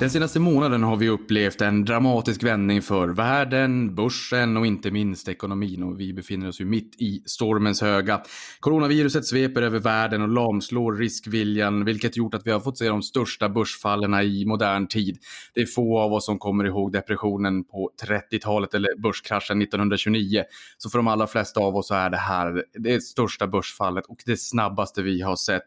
[0.00, 5.28] Den senaste månaden har vi upplevt en dramatisk vändning för världen, börsen och inte minst
[5.28, 8.22] ekonomin och vi befinner oss ju mitt i stormens höga.
[8.60, 13.02] Coronaviruset sveper över världen och lamslår riskviljan vilket gjort att vi har fått se de
[13.02, 15.18] största börsfallen i modern tid.
[15.54, 20.44] Det är få av oss som kommer ihåg depressionen på 30-talet eller börskraschen 1929.
[20.78, 24.18] Så för de allra flesta av oss så är det här det största börsfallet och
[24.26, 25.66] det snabbaste vi har sett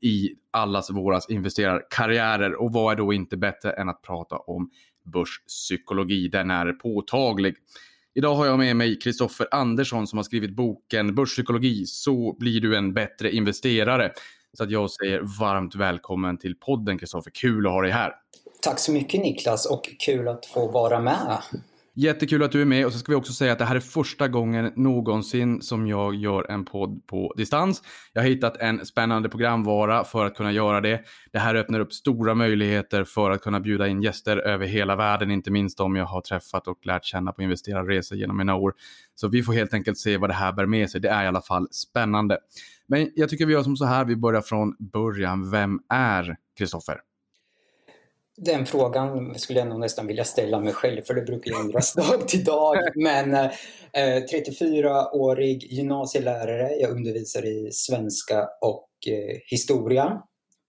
[0.00, 2.62] i allas våras investerarkarriärer.
[2.62, 4.70] Och vad är då inte bättre än att prata om
[5.04, 6.28] börspsykologi?
[6.28, 7.54] Den är påtaglig.
[8.14, 12.76] Idag har jag med mig Kristoffer Andersson som har skrivit boken Börspsykologi, så blir du
[12.76, 14.12] en bättre investerare.
[14.52, 17.30] Så att jag säger varmt välkommen till podden Kristoffer.
[17.34, 18.12] Kul att ha dig här.
[18.62, 21.38] Tack så mycket Niklas och kul att få vara med.
[21.98, 23.80] Jättekul att du är med och så ska vi också säga att det här är
[23.80, 27.82] första gången någonsin som jag gör en podd på distans.
[28.12, 31.00] Jag har hittat en spännande programvara för att kunna göra det.
[31.32, 35.30] Det här öppnar upp stora möjligheter för att kunna bjuda in gäster över hela världen,
[35.30, 38.74] inte minst de jag har träffat och lärt känna på investerarresor genom mina år.
[39.14, 41.00] Så vi får helt enkelt se vad det här bär med sig.
[41.00, 42.38] Det är i alla fall spännande.
[42.86, 45.50] Men jag tycker vi gör som så här, vi börjar från början.
[45.50, 47.00] Vem är Kristoffer?
[48.36, 52.28] Den frågan skulle jag nog nästan vilja ställa mig själv för det brukar ändras dag
[52.28, 52.76] till dag.
[52.94, 53.50] Men eh,
[54.32, 60.22] 34-årig gymnasielärare, jag undervisar i svenska och eh, historia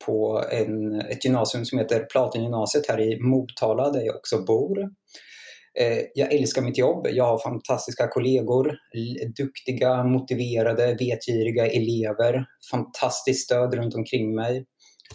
[0.06, 4.80] på en, ett gymnasium som heter Platengymnasiet här i Motala där jag också bor.
[5.80, 8.78] Eh, jag älskar mitt jobb, jag har fantastiska kollegor,
[9.38, 14.66] duktiga, motiverade, vetgiriga elever, fantastiskt stöd runt omkring mig,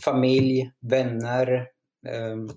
[0.04, 1.66] familj, vänner,
[2.08, 2.48] Ehm,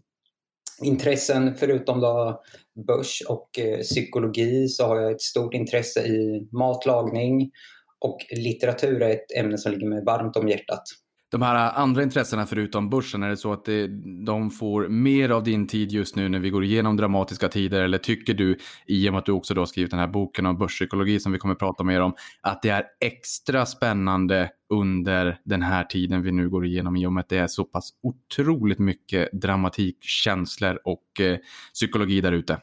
[0.84, 2.42] intressen förutom då
[2.88, 7.52] börs och eh, psykologi så har jag ett stort intresse i matlagning
[8.00, 10.84] och litteratur är ett ämne som ligger mig varmt om hjärtat.
[11.32, 13.88] De här andra intressena förutom börsen, är det så att det,
[14.26, 17.82] de får mer av din tid just nu när vi går igenom dramatiska tider?
[17.82, 20.46] Eller tycker du, i och med att du också då har skrivit den här boken
[20.46, 25.40] om börspsykologi som vi kommer att prata mer om, att det är extra spännande under
[25.44, 27.90] den här tiden vi nu går igenom i och med att det är så pass
[28.04, 31.38] otroligt mycket dramatik, känslor och eh,
[31.74, 32.58] psykologi där ute.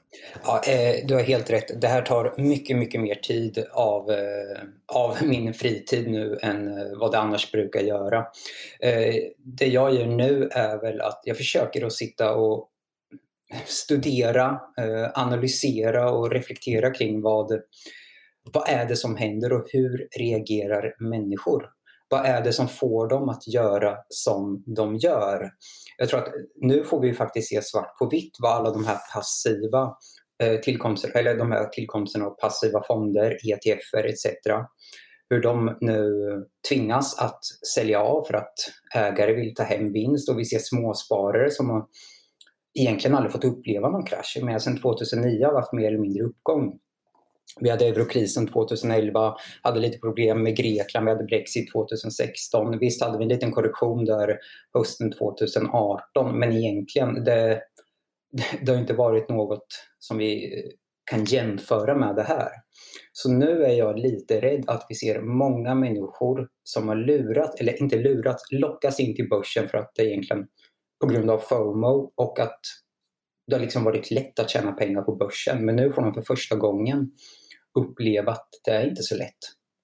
[0.45, 1.81] Ja, eh, du har helt rätt.
[1.81, 6.99] Det här tar mycket, mycket mer tid av, eh, av min fritid nu än eh,
[6.99, 8.19] vad det annars brukar göra.
[8.81, 12.69] Eh, det jag gör nu är väl att jag försöker att sitta och
[13.65, 17.63] studera, eh, analysera och reflektera kring vad
[18.53, 21.69] vad är det som händer och hur reagerar människor?
[22.13, 25.51] Vad är det som får dem att göra som de gör?
[25.99, 28.99] Jag tror att nu får vi faktiskt se svart på vitt vad alla de här
[29.15, 29.97] passiva
[30.43, 34.27] eh, tillkomster, eller de här tillkomsterna av passiva fonder, ETFer etc.
[35.31, 36.11] Hur de nu
[36.69, 37.41] tvingas att
[37.75, 38.55] sälja av för att
[38.95, 41.87] ägare vill ta hem vinst och vi ser småsparare som har
[42.79, 44.39] egentligen aldrig fått uppleva någon krasch.
[44.43, 46.79] Men sedan 2009 har vi haft mer eller mindre uppgång.
[47.61, 52.79] Vi hade eurokrisen 2011, hade lite problem med Grekland, vi hade Brexit 2016.
[52.79, 54.39] Visst hade vi en liten korrektion där
[54.75, 57.63] hösten 2018, men egentligen det,
[58.63, 59.67] det har inte varit något
[59.99, 60.63] som vi
[61.11, 62.51] kan jämföra med det här.
[63.13, 67.83] Så nu är jag lite rädd att vi ser många människor som har lurat, eller
[67.83, 70.47] inte lurat, lockas in till börsen för att det egentligen
[71.01, 72.61] på grund av FOMO och att
[73.47, 75.65] det har liksom varit lätt att tjäna pengar på börsen.
[75.65, 77.11] Men nu får de för första gången
[77.75, 79.39] uppleva att det är inte så lätt.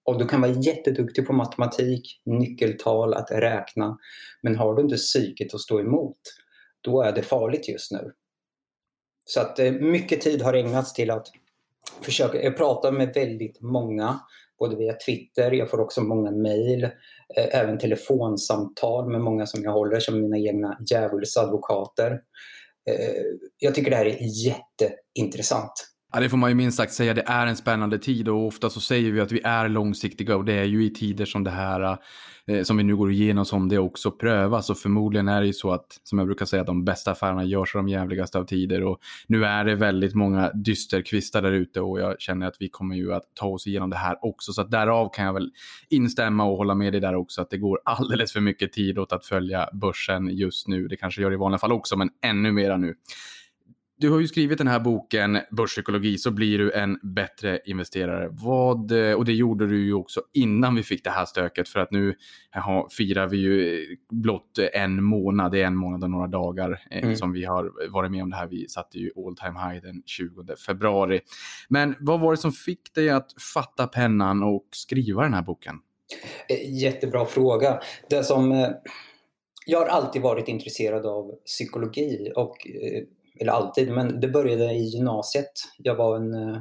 [0.04, 3.99] Och du kan vara jätteduktig på matematik, nyckeltal, att räkna.
[4.43, 6.19] Men har du inte psyket att stå emot,
[6.81, 8.12] då är det farligt just nu.
[9.25, 11.26] Så att eh, mycket tid har ägnats till att
[12.00, 14.20] försöka, jag pratar med väldigt många,
[14.59, 19.72] både via Twitter, jag får också många mejl, eh, även telefonsamtal med många som jag
[19.72, 22.10] håller som mina egna djävulsadvokater.
[22.91, 23.25] Eh,
[23.59, 25.88] jag tycker det här är jätteintressant.
[26.12, 27.14] Ja, det får man ju minst sagt säga.
[27.14, 30.44] Det är en spännande tid och ofta så säger vi att vi är långsiktiga och
[30.44, 31.99] det är ju i tider som det här
[32.46, 35.52] eh, som vi nu går igenom som det också prövas och förmodligen är det ju
[35.52, 38.84] så att som jag brukar säga att de bästa affärerna görs de jävligaste av tider
[38.84, 42.96] och nu är det väldigt många dysterkvistar där ute och jag känner att vi kommer
[42.96, 45.50] ju att ta oss igenom det här också så att därav kan jag väl
[45.88, 49.12] instämma och hålla med dig där också att det går alldeles för mycket tid åt
[49.12, 50.88] att följa börsen just nu.
[50.88, 52.94] Det kanske gör det i vanliga fall också men ännu mera nu
[53.99, 58.29] du har ju skrivit den här boken Börspsykologi så blir du en bättre investerare.
[58.31, 61.91] Vad, och det gjorde du ju också innan vi fick det här stöket för att
[61.91, 62.15] nu
[62.56, 67.03] aha, firar vi ju blott en månad, det är en månad och några dagar eh,
[67.03, 67.17] mm.
[67.17, 68.47] som vi har varit med om det här.
[68.47, 71.21] Vi satte ju all time high den 20 februari.
[71.69, 75.75] Men vad var det som fick dig att fatta pennan och skriva den här boken?
[76.49, 77.81] Eh, jättebra fråga.
[78.11, 78.69] Det som eh,
[79.67, 82.56] jag har alltid varit intresserad av psykologi och
[83.40, 85.52] eller alltid, men det började i gymnasiet.
[85.79, 86.58] Jag var en uh,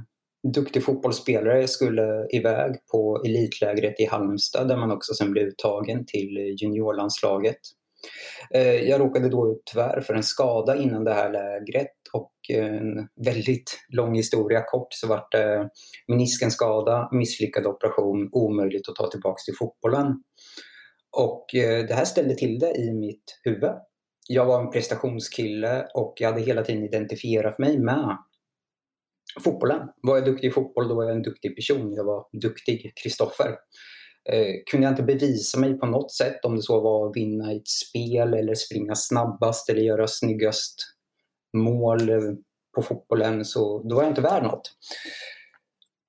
[0.54, 6.06] duktig fotbollsspelare, jag skulle iväg på elitlägret i Halmstad där man också sen blev uttagen
[6.06, 7.60] till juniorlandslaget.
[8.56, 13.80] Uh, jag råkade då tyvärr för en skada innan det här lägret och en väldigt
[13.90, 15.70] lång historia kort så vart det
[16.08, 20.24] meniskenskada, misslyckad operation, omöjligt att ta tillbaka till fotbollen.
[21.18, 23.72] Och eh, det här ställde till det i mitt huvud
[24.28, 28.18] jag var en prestationskille och jag hade hela tiden identifierat mig med
[29.44, 29.90] fotbollen.
[30.02, 31.94] Var jag duktig i fotboll, då var jag en duktig person.
[31.94, 33.50] Jag var duktig Kristoffer.
[34.30, 37.52] Eh, kunde jag inte bevisa mig på något sätt, om det så var att vinna
[37.52, 40.76] ett spel eller springa snabbast eller göra snyggast
[41.58, 42.00] mål
[42.76, 44.72] på fotbollen, så då var jag inte värd något.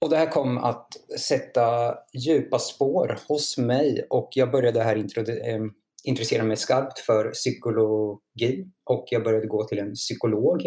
[0.00, 0.88] Och det här kom att
[1.18, 5.60] sätta djupa spår hos mig och jag började här eh,
[6.08, 10.62] intresserade mig skarpt för psykologi och jag började gå till en psykolog.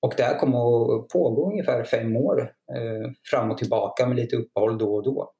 [0.00, 2.40] Och det här kom att pågå ungefär fem år
[2.76, 5.32] eh, fram och tillbaka med lite uppehåll då och då.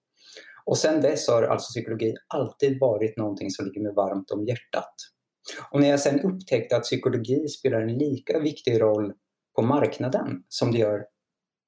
[0.67, 4.95] Och sen dess har alltså psykologi alltid varit någonting som ligger mig varmt om hjärtat.
[5.71, 9.13] Och när jag sen upptäckte att psykologi spelar en lika viktig roll
[9.57, 11.05] på marknaden som det gör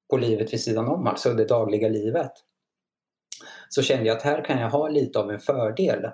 [0.09, 2.31] på livet vid sidan om, alltså det dagliga livet,
[3.69, 6.05] så kände jag att här kan jag ha lite av en fördel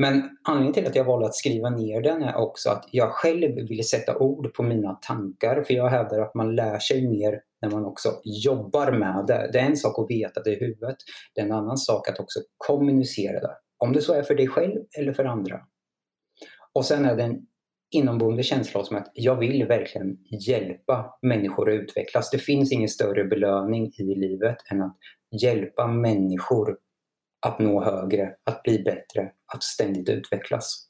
[0.00, 3.68] men anledningen till att jag valde att skriva ner den är också att jag själv
[3.68, 5.62] ville sätta ord på mina tankar.
[5.62, 9.50] För jag hävdar att man lär sig mer när man också jobbar med det.
[9.52, 10.96] Det är en sak att veta det i huvudet.
[11.34, 13.56] Det är en annan sak att också kommunicera det.
[13.78, 15.60] Om det så är för dig själv eller för andra.
[16.72, 17.46] Och sen är det en
[17.90, 20.18] inomboende känsla som att jag vill verkligen
[20.48, 22.30] hjälpa människor att utvecklas.
[22.30, 24.96] Det finns ingen större belöning i livet än att
[25.42, 26.76] hjälpa människor
[27.48, 30.88] att nå högre, att bli bättre, att ständigt utvecklas.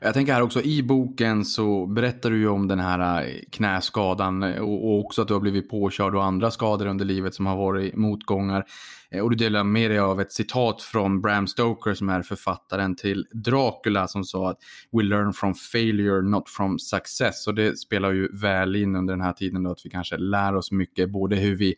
[0.00, 4.42] Jag tänker här också, i boken så berättar du ju om den här eh, knäskadan
[4.42, 7.56] eh, och också att du har blivit påkörd och andra skador under livet som har
[7.56, 8.64] varit motgångar.
[9.10, 12.96] Eh, och du delar med dig av ett citat från Bram Stoker som är författaren
[12.96, 14.58] till Dracula som sa att
[14.92, 17.46] “We learn from failure, not from success”.
[17.46, 20.54] Och det spelar ju väl in under den här tiden då att vi kanske lär
[20.54, 21.74] oss mycket, både hur vi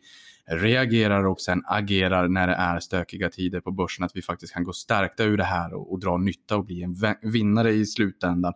[0.51, 4.05] reagerar och sen agerar när det är stökiga tider på börsen.
[4.05, 6.83] Att vi faktiskt kan gå stärkta ur det här och, och dra nytta och bli
[6.83, 6.97] en
[7.33, 8.53] vinnare i slutändan.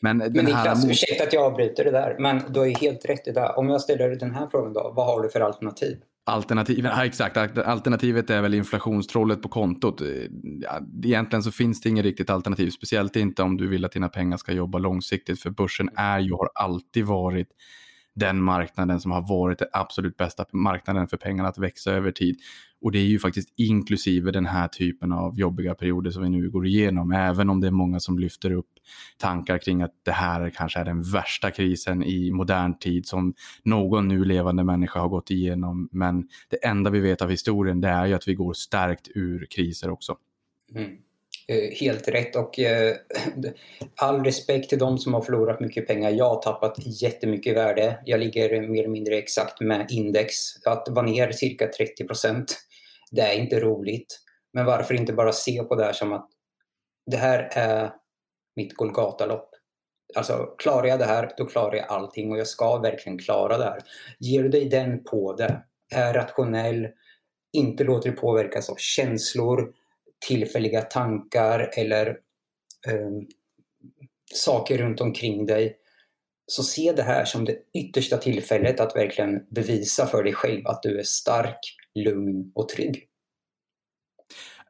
[0.00, 0.76] Men, men Niklas, här...
[0.76, 0.90] Mot...
[0.90, 3.48] ursäkta att jag avbryter det där, men du har ju helt rätt i det.
[3.48, 5.96] Om jag ställer den här frågan då, vad har du för alternativ?
[6.28, 7.58] Alternativen, ja, exakt.
[7.58, 10.02] Alternativet är väl inflationstrollet på kontot.
[11.04, 14.36] Egentligen så finns det inget riktigt alternativ, speciellt inte om du vill att dina pengar
[14.36, 15.40] ska jobba långsiktigt.
[15.40, 17.48] För börsen är ju, har alltid varit
[18.16, 22.36] den marknaden som har varit den absolut bästa marknaden för pengarna att växa över tid.
[22.80, 26.50] Och det är ju faktiskt inklusive den här typen av jobbiga perioder som vi nu
[26.50, 28.68] går igenom, även om det är många som lyfter upp
[29.18, 34.08] tankar kring att det här kanske är den värsta krisen i modern tid som någon
[34.08, 35.88] nu levande människa har gått igenom.
[35.92, 39.46] Men det enda vi vet av historien det är ju att vi går stärkt ur
[39.50, 40.16] kriser också.
[40.74, 40.90] Mm.
[41.48, 42.96] Eh, helt rätt och eh,
[43.96, 46.10] all respekt till de som har förlorat mycket pengar.
[46.10, 48.02] Jag har tappat jättemycket värde.
[48.04, 50.34] Jag ligger mer eller mindre exakt med index.
[50.64, 52.58] Att vara ner cirka 30 procent,
[53.10, 54.20] det är inte roligt.
[54.52, 56.28] Men varför inte bara se på det här som att
[57.10, 57.90] det här är
[58.56, 59.50] mitt Golgatalopp.
[60.14, 63.64] Alltså klarar jag det här, då klarar jag allting och jag ska verkligen klara det
[63.64, 63.80] här.
[64.18, 65.62] Ger du dig den på det,
[65.94, 66.88] är rationell,
[67.52, 69.72] inte låter dig påverkas av känslor,
[70.26, 72.06] tillfälliga tankar eller
[72.86, 73.10] eh,
[74.34, 75.76] saker runt omkring dig.
[76.46, 80.82] Så se det här som det yttersta tillfället att verkligen bevisa för dig själv att
[80.82, 81.58] du är stark,
[81.94, 83.08] lugn och trygg.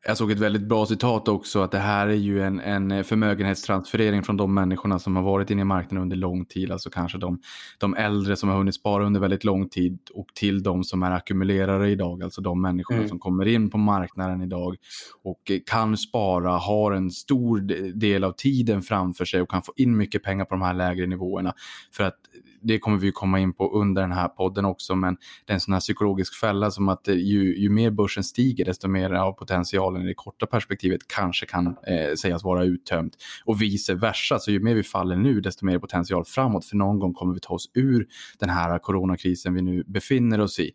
[0.08, 4.22] Jag såg ett väldigt bra citat också att det här är ju en, en förmögenhetstransferering
[4.22, 7.40] från de människorna som har varit inne i marknaden under lång tid, alltså kanske de,
[7.78, 11.10] de äldre som har hunnit spara under väldigt lång tid och till de som är
[11.10, 13.08] ackumulerare idag, alltså de människorna mm.
[13.08, 14.76] som kommer in på marknaden idag
[15.22, 17.60] och kan spara, har en stor
[17.92, 21.06] del av tiden framför sig och kan få in mycket pengar på de här lägre
[21.06, 21.54] nivåerna.
[21.92, 22.18] För att
[22.66, 25.60] det kommer vi komma in på under den här podden också, men det är en
[25.60, 29.32] sån här psykologisk fälla som att eh, ju, ju mer börsen stiger, desto mer av
[29.32, 33.16] potentialen i det korta perspektivet kanske kan eh, sägas vara uttömt.
[33.44, 36.64] Och vice versa, så ju mer vi faller nu, desto mer potential framåt.
[36.64, 38.06] För någon gång kommer vi ta oss ur
[38.38, 40.70] den här coronakrisen vi nu befinner oss i.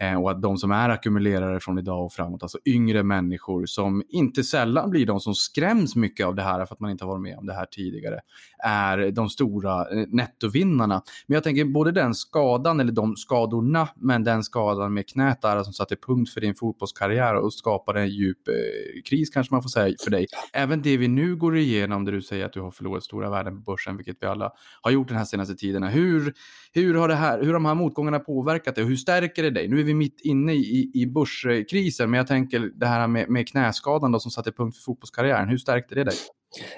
[0.00, 4.02] Eh, och att de som är ackumulerare från idag och framåt, alltså yngre människor som
[4.08, 7.12] inte sällan blir de som skräms mycket av det här för att man inte har
[7.12, 8.20] varit med om det här tidigare,
[8.64, 11.02] är de stora eh, nettovinnarna.
[11.26, 15.62] Men jag tänker både den skadan, eller de skadorna, men den skadan med knät där
[15.62, 19.70] som satte punkt för din fotbollskarriär och skapade en djup eh, kris kanske man får
[19.70, 20.26] säga för dig.
[20.52, 23.56] Även det vi nu går igenom där du säger att du har förlorat stora värden
[23.56, 25.82] på börsen, vilket vi alla har gjort den här senaste tiden.
[25.82, 26.34] Hur,
[26.72, 29.50] hur har, det här, hur har de här motgångarna påverkat dig och hur stärker det
[29.50, 29.68] dig?
[29.68, 33.48] Nu är vi mitt inne i, i börskrisen, men jag tänker det här med, med
[33.48, 35.48] knäskadan då, som satte punkt för fotbollskarriären.
[35.48, 36.14] Hur stärkte det dig?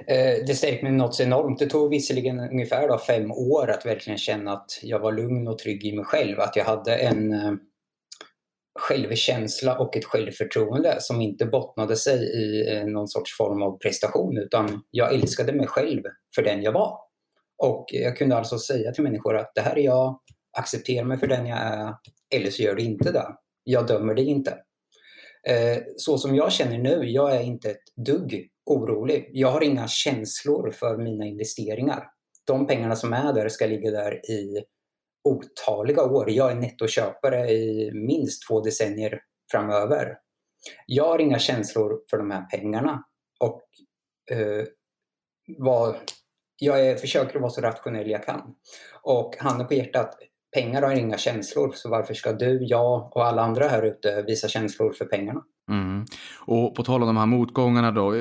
[0.06, 1.58] Eh, det stärkte mig något enormt.
[1.58, 5.58] Det tog visserligen ungefär då fem år att verkligen känna att jag var lugn och
[5.58, 6.40] trygg i mig själv.
[6.40, 7.52] Att jag hade en eh,
[8.78, 14.38] självkänsla och ett självförtroende som inte bottnade sig i eh, någon sorts form av prestation
[14.38, 16.02] utan jag älskade mig själv
[16.34, 16.98] för den jag var.
[17.58, 20.20] Och jag kunde alltså säga till människor att det här är jag,
[20.58, 21.94] acceptera mig för den jag är,
[22.34, 23.26] eller så gör du inte det.
[23.64, 24.50] Jag dömer dig inte.
[25.48, 29.30] Eh, så som jag känner nu, jag är inte ett dugg orolig.
[29.32, 32.04] Jag har inga känslor för mina investeringar.
[32.46, 34.64] De pengarna som är där ska ligga där i
[35.25, 36.30] otaliga år.
[36.30, 39.20] Jag är nettoköpare i minst två decennier
[39.50, 40.18] framöver.
[40.86, 43.04] Jag har inga känslor för de här pengarna.
[43.40, 43.62] Och
[44.30, 44.64] eh,
[45.58, 45.96] vad,
[46.58, 48.54] jag är, försöker vara så rationell jag kan.
[49.02, 50.18] Och handen på hjärtat,
[50.56, 54.48] pengar har inga känslor, så varför ska du, jag och alla andra här ute visa
[54.48, 55.42] känslor för pengarna?
[55.70, 56.04] Mm.
[56.40, 58.20] Och på tal om de här motgångarna då, eh,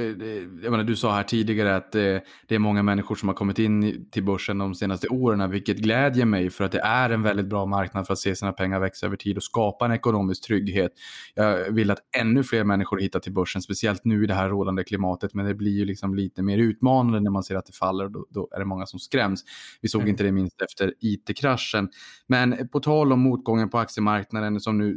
[0.64, 3.60] jag menar, du sa här tidigare att det, det är många människor som har kommit
[3.60, 7.46] in till börsen de senaste åren, vilket glädjer mig för att det är en väldigt
[7.46, 10.92] bra marknad för att se sina pengar växa över tid och skapa en ekonomisk trygghet.
[11.36, 14.84] Jag vill att ännu fler människor hittar till börsen, speciellt nu i det här rådande
[14.84, 18.06] klimatet, men det blir ju liksom lite mer utmanande när man ser att det faller
[18.06, 19.44] och då, då är det många som skräms.
[19.82, 20.10] Vi såg mm.
[20.10, 21.90] inte det minst efter IT-kraschen.
[22.28, 24.96] Men på tal om motgången på aktiemarknaden som nu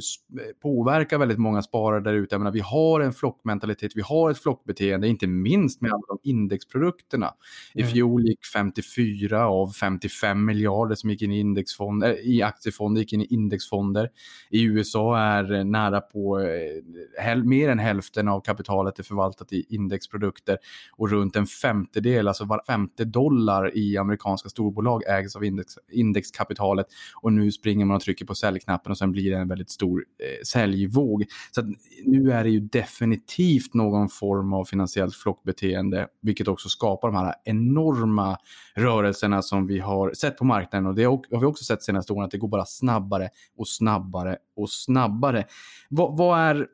[0.63, 4.39] påverkar väldigt många sparare där ute, jag menar, vi har en flockmentalitet, vi har ett
[4.39, 7.35] flockbeteende, inte minst med alla de indexprodukterna.
[7.75, 7.93] I mm.
[7.93, 13.13] fjol gick 54 av 55 miljarder som gick in i, indexfonder, äh, i aktiefonder gick
[13.13, 14.09] in i indexfonder.
[14.51, 20.59] I USA är nära på eh, mer än hälften av kapitalet är förvaltat i indexprodukter
[20.97, 26.87] och runt en femtedel, alltså var femte dollar i amerikanska storbolag ägs av index, indexkapitalet
[27.23, 30.05] och nu springer man och trycker på säljknappen och sen blir det en väldigt stor
[30.19, 31.25] eh, säljvåg.
[31.51, 37.17] Så nu är det ju definitivt någon form av finansiellt flockbeteende, vilket också skapar de
[37.17, 38.37] här enorma
[38.75, 40.87] rörelserna som vi har sett på marknaden.
[40.87, 44.37] Och det har vi också sett senaste åren, att det går bara snabbare och snabbare
[44.57, 45.45] och snabbare.
[45.89, 46.67] vad, vad är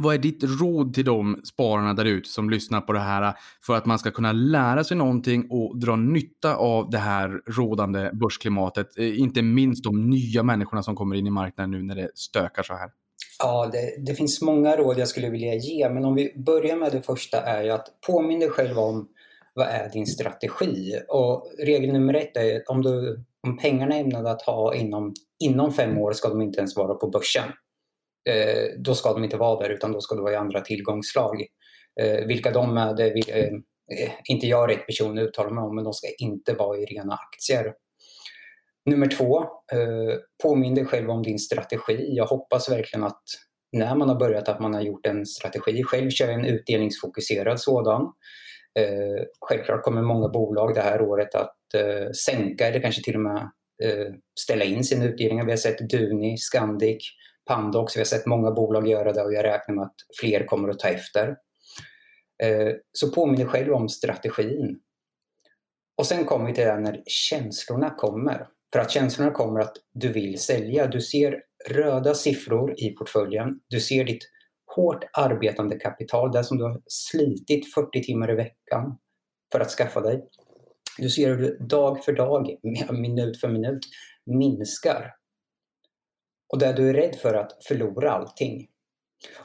[0.00, 3.76] vad är ditt råd till de spararna där ute som lyssnar på det här för
[3.76, 8.98] att man ska kunna lära sig någonting och dra nytta av det här rådande börsklimatet?
[8.98, 12.62] Eh, inte minst de nya människorna som kommer in i marknaden nu när det stökar
[12.62, 12.90] så här.
[13.38, 16.92] Ja, det, det, finns många råd jag skulle vilja ge, men om vi börjar med
[16.92, 19.08] det första är ju att påminn dig själv om
[19.54, 21.00] vad är din strategi?
[21.08, 25.14] Och regel nummer ett är om, du, om pengarna är ämnade att ha inom,
[25.44, 27.48] inom fem år ska de inte ens vara på börsen.
[28.28, 31.44] Eh, då ska de inte vara där utan då ska du vara i andra tillgångsslag.
[32.00, 35.74] Eh, vilka de är, det vill, eh, inte jag rätt person att uttala mig om,
[35.74, 37.74] men de ska inte vara i rena aktier.
[38.86, 39.38] Nummer två,
[39.72, 42.08] eh, påminn dig själv om din strategi.
[42.08, 43.22] Jag hoppas verkligen att
[43.72, 45.82] när man har börjat att man har gjort en strategi.
[45.82, 48.02] Själv kör jag en utdelningsfokuserad sådan.
[48.78, 53.20] Eh, självklart kommer många bolag det här året att eh, sänka eller kanske till och
[53.20, 53.50] med
[53.84, 55.44] eh, ställa in sina utdelningar.
[55.44, 57.04] Vi har sett Duni, Scandic,
[57.48, 57.96] Pandox.
[57.96, 60.78] Vi har sett många bolag göra det och jag räknar med att fler kommer att
[60.78, 61.28] ta efter.
[62.42, 64.80] Eh, så påminn dig själv om strategin.
[65.96, 68.46] Och sen kommer vi till det här när känslorna kommer.
[68.76, 70.86] För att känslorna kommer att du vill sälja.
[70.86, 73.60] Du ser röda siffror i portföljen.
[73.68, 74.22] Du ser ditt
[74.76, 78.98] hårt arbetande kapital, det som du har slitit 40 timmar i veckan
[79.52, 80.28] för att skaffa dig.
[80.98, 82.56] Du ser hur du dag för dag,
[82.92, 83.80] minut för minut,
[84.26, 85.14] minskar.
[86.52, 88.68] Och där du är rädd för att förlora allting.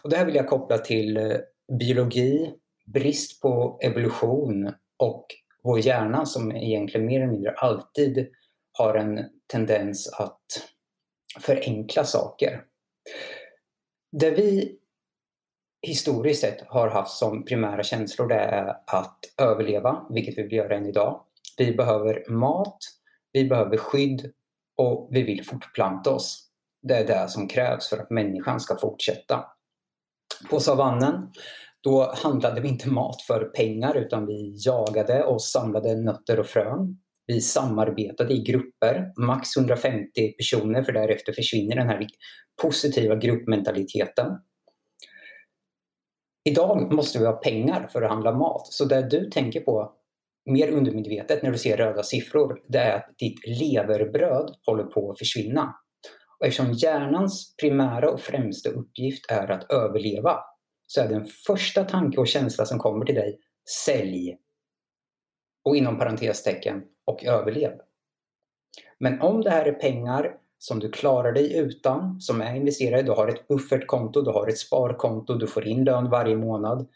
[0.04, 1.38] Och det här vill jag koppla till eh,
[1.80, 2.54] biologi,
[2.94, 5.26] brist på evolution och
[5.64, 8.28] vår hjärna som egentligen mer eller mindre alltid
[8.74, 10.46] har en tendens att
[11.40, 12.64] förenkla saker.
[14.12, 14.78] Det vi
[15.88, 20.76] historiskt sett har haft som primära känslor det är att överleva, vilket vi vill göra
[20.76, 21.22] än idag.
[21.58, 22.78] Vi behöver mat,
[23.32, 24.32] vi behöver skydd
[24.78, 26.48] och vi vill fortplanta oss.
[26.82, 29.46] Det är det som krävs för att människan ska fortsätta.
[30.50, 31.32] På savannen
[31.82, 37.01] Då handlade vi inte mat för pengar utan vi jagade och samlade nötter och frön.
[37.28, 42.08] Vi samarbetade i grupper, max 150 personer för därefter försvinner den här
[42.62, 44.28] positiva gruppmentaliteten.
[46.50, 48.68] Idag måste vi ha pengar för att handla mat.
[48.68, 49.94] Så det du tänker på
[50.50, 55.20] mer undermedvetet när du ser röda siffror, det är att ditt leverbröd håller på att
[55.20, 55.76] försvinna.
[56.40, 60.40] Och eftersom hjärnans primära och främsta uppgift är att överleva
[60.88, 63.40] så är den första tanke och känsla som kommer till dig
[63.86, 64.38] sälj.
[65.64, 67.72] Och inom parentestecken och överlev.
[69.00, 73.12] Men om det här är pengar som du klarar dig utan, som är investerade, du
[73.12, 76.88] har ett buffertkonto, du har ett sparkonto, du får in lön varje månad,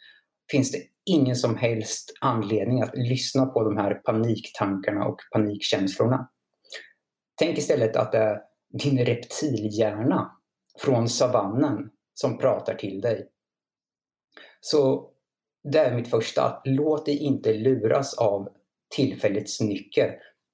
[0.51, 6.29] finns det ingen som helst anledning att lyssna på de här paniktankarna och panikkänslorna.
[7.35, 8.41] Tänk istället att det är
[8.73, 10.31] din reptilhjärna
[10.79, 13.29] från savannen som pratar till dig.
[14.59, 15.09] Så
[15.63, 18.49] det är mitt första, låt dig inte luras av
[18.95, 20.11] tillfällets nyckel.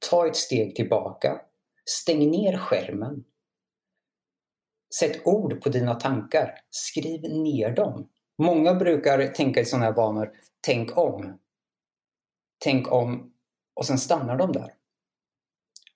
[0.09, 1.41] Ta ett steg tillbaka.
[1.85, 3.23] Stäng ner skärmen.
[4.99, 6.55] Sätt ord på dina tankar.
[6.69, 8.07] Skriv ner dem.
[8.37, 10.31] Många brukar tänka i sådana här banor,
[10.61, 11.39] tänk om.
[12.63, 13.33] Tänk om
[13.73, 14.73] och sen stannar de där.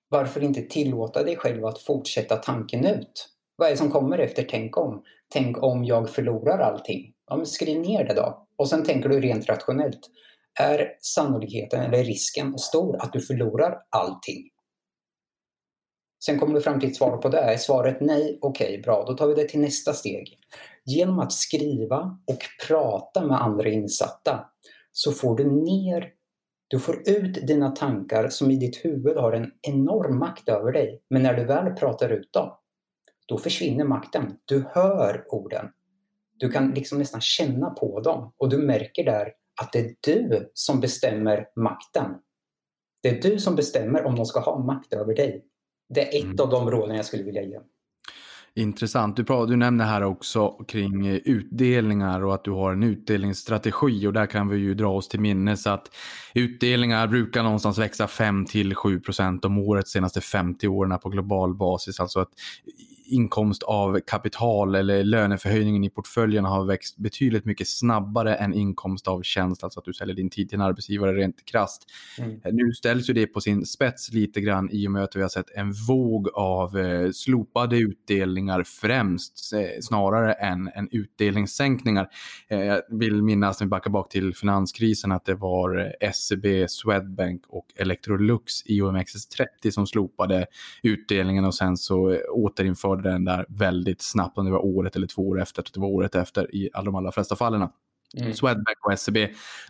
[0.10, 3.30] Varför inte tillåta dig själv att fortsätta tanken ut?
[3.56, 5.04] Vad är det som kommer efter tänk om?
[5.30, 7.14] Tänk om jag förlorar allting?
[7.28, 8.48] Ja, men skriv ner det då.
[8.56, 10.10] Och sen tänker du rent rationellt.
[10.60, 14.50] Är sannolikheten eller risken stor att du förlorar allting?
[16.26, 17.40] Sen kommer du fram till ett svar på det.
[17.40, 18.40] Är svaret nej?
[18.42, 19.06] Okej, okay, bra.
[19.08, 20.38] Då tar vi det till nästa steg.
[20.86, 24.46] Genom att skriva och prata med andra insatta
[24.92, 26.12] så får du ner,
[26.68, 31.02] du får ut dina tankar som i ditt huvud har en enorm makt över dig.
[31.10, 32.58] Men när du väl pratar ut dem,
[33.28, 34.38] då försvinner makten.
[34.46, 35.66] Du hör orden.
[36.38, 40.52] Du kan liksom nästan känna på dem och du märker där att det är du
[40.54, 42.06] som bestämmer makten.
[43.02, 45.46] Det är du som bestämmer om de ska ha makt över dig.
[45.90, 46.40] Det är ett mm.
[46.40, 47.60] av de råden jag skulle vilja ge.
[48.58, 49.16] Intressant.
[49.16, 54.08] Du, pratar, du nämner här också kring eh, utdelningar och att du har en utdelningsstrategi
[54.08, 55.96] och där kan vi ju dra oss till minnes att
[56.34, 61.10] utdelningar brukar någonstans växa 5 till 7 procent om året de senaste 50 åren på
[61.10, 62.00] global basis.
[62.00, 62.30] Alltså att
[63.06, 69.22] inkomst av kapital eller löneförhöjningen i portföljen har växt betydligt mycket snabbare än inkomst av
[69.22, 71.86] tjänst, alltså att du säljer din tid till en arbetsgivare rent krasst.
[72.20, 72.40] Mm.
[72.52, 75.30] Nu ställs ju det på sin spets lite grann i och med att vi har
[75.30, 82.08] sett en våg av eh, slopade utdelningar främst, eh, snarare än, än utdelningssänkningar.
[82.48, 87.42] Eh, jag vill minnas när vi backar bak till finanskrisen att det var SEB, Swedbank
[87.48, 90.46] och Electrolux i OMXS30 som slopade
[90.84, 95.08] utdelningen och sen så återinförde körde den där väldigt snabbt, om det var året eller
[95.08, 97.68] två år efter, det var året efter i alla de allra flesta fallen.
[98.18, 98.34] Mm.
[98.34, 99.18] Swedbank och SEB,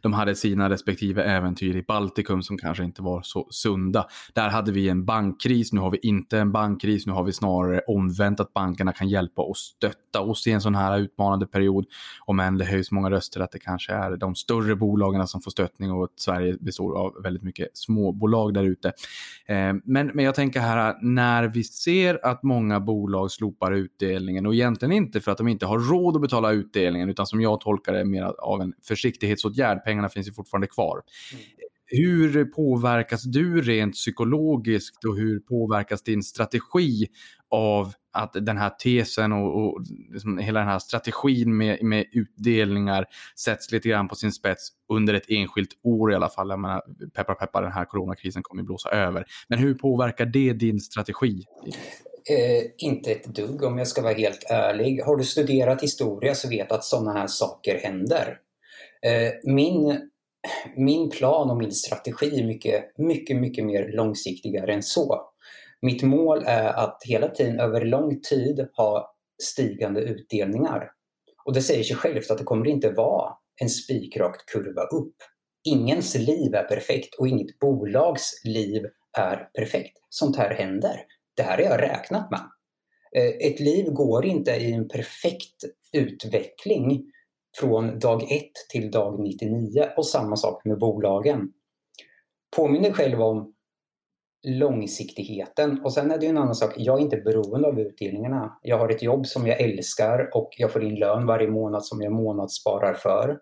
[0.01, 4.07] de hade sina respektive äventyr i Baltikum som kanske inte var så sunda.
[4.33, 7.81] Där hade vi en bankkris, nu har vi inte en bankkris, nu har vi snarare
[7.87, 11.85] omvänt att bankerna kan hjälpa och stötta oss i en sån här utmanande period.
[12.25, 15.51] Om än det höjs många röster att det kanske är de större bolagen som får
[15.51, 18.87] stöttning och att Sverige består av väldigt mycket småbolag där ute.
[19.45, 24.53] Eh, men, men jag tänker här, när vi ser att många bolag slopar utdelningen och
[24.53, 27.93] egentligen inte för att de inte har råd att betala utdelningen utan som jag tolkar
[27.93, 29.83] det mer av en försiktighetsåtgärd.
[29.83, 31.01] Pengarna finns ju fortfarande kvar.
[31.33, 31.43] Mm.
[31.87, 37.07] Hur påverkas du rent psykologiskt och hur påverkas din strategi
[37.49, 43.05] av att den här tesen och, och liksom hela den här strategin med, med utdelningar
[43.39, 46.49] sätts lite grann på sin spets under ett enskilt år i alla fall.
[46.49, 46.81] Jag menar,
[47.15, 49.25] peppar peppar, den här coronakrisen kommer att blåsa över.
[49.47, 51.43] Men hur påverkar det din strategi?
[52.29, 55.01] Eh, inte ett dugg om jag ska vara helt ärlig.
[55.01, 58.39] Har du studerat historia så vet att sådana här saker händer.
[59.01, 60.09] Eh, min,
[60.75, 65.21] min plan och min strategi är mycket, mycket, mycket mer långsiktigare än så.
[65.81, 70.91] Mitt mål är att hela tiden över lång tid ha stigande utdelningar.
[71.45, 75.15] Och det säger sig självt att det kommer inte vara en spikrakt kurva upp.
[75.63, 78.85] Ingens liv är perfekt och inget bolags liv
[79.17, 79.97] är perfekt.
[80.09, 81.01] Sånt här händer.
[81.35, 82.41] Det här har jag räknat med.
[83.15, 87.11] Eh, ett liv går inte i en perfekt utveckling
[87.59, 91.51] från dag 1 till dag 99 och samma sak med bolagen.
[92.55, 93.55] Påminn dig själv om
[94.47, 98.59] långsiktigheten och sen är det ju en annan sak, jag är inte beroende av utdelningarna.
[98.61, 102.01] Jag har ett jobb som jag älskar och jag får in lön varje månad som
[102.01, 103.39] jag månadssparar för.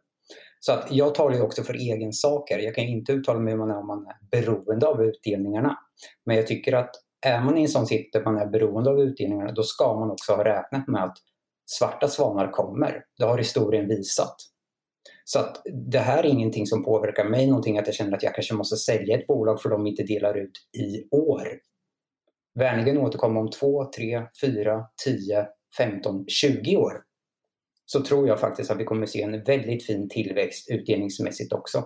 [0.60, 2.60] Så att jag talar ju också för egen saker.
[2.60, 5.78] Jag kan inte uttala mig om om man är beroende av utdelningarna.
[6.26, 6.92] Men jag tycker att
[7.24, 10.12] är man i en sån sitt där man är beroende av utdelningarna, då ska man
[10.12, 11.18] också ha räknat med att
[11.66, 13.04] svarta svanar kommer.
[13.18, 14.36] Det har historien visat.
[15.26, 18.36] Så att det här är ingenting som påverkar mig någonting, att jag känner att jag
[18.36, 21.48] kanske måste sälja ett bolag för de inte delar ut i år.
[22.56, 26.94] Vänligen återkomma om två, tre, fyra, tio, 15, 20 år.
[27.86, 31.84] Så tror jag faktiskt att vi kommer se en väldigt fin tillväxt utdelningsmässigt också.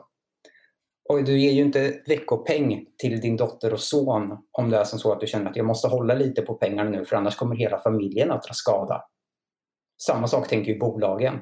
[1.10, 5.00] Och du ger ju inte veckopeng till din dotter och son om det är som
[5.00, 7.56] så att du känner att jag måste hålla lite på pengarna nu för annars kommer
[7.56, 9.04] hela familjen att dra skada.
[10.02, 11.40] Samma sak tänker ju bolagen.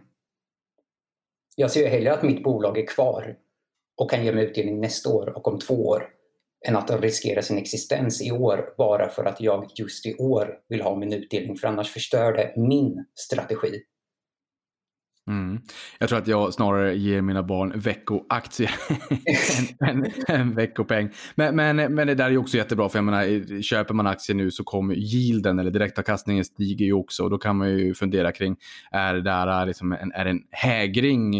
[1.56, 3.38] Jag ser ju hellre att mitt bolag är kvar
[3.98, 6.10] och kan ge mig utdelning nästa år och om två år
[6.68, 10.82] än att riskera sin existens i år bara för att jag just i år vill
[10.82, 13.82] ha min utdelning för annars förstör det min strategi.
[15.28, 15.62] Mm.
[16.00, 18.72] Jag tror att jag snarare ger mina barn veckoaktier
[19.80, 21.10] än, än, än veckopeng.
[21.36, 24.36] Men, men, men det där är ju också jättebra, för jag menar, köper man aktier
[24.36, 27.24] nu så kommer yielden eller direktavkastningen stiger ju också.
[27.24, 28.56] Och då kan man ju fundera kring,
[28.92, 31.34] är det där äh, liksom en, är en hägring?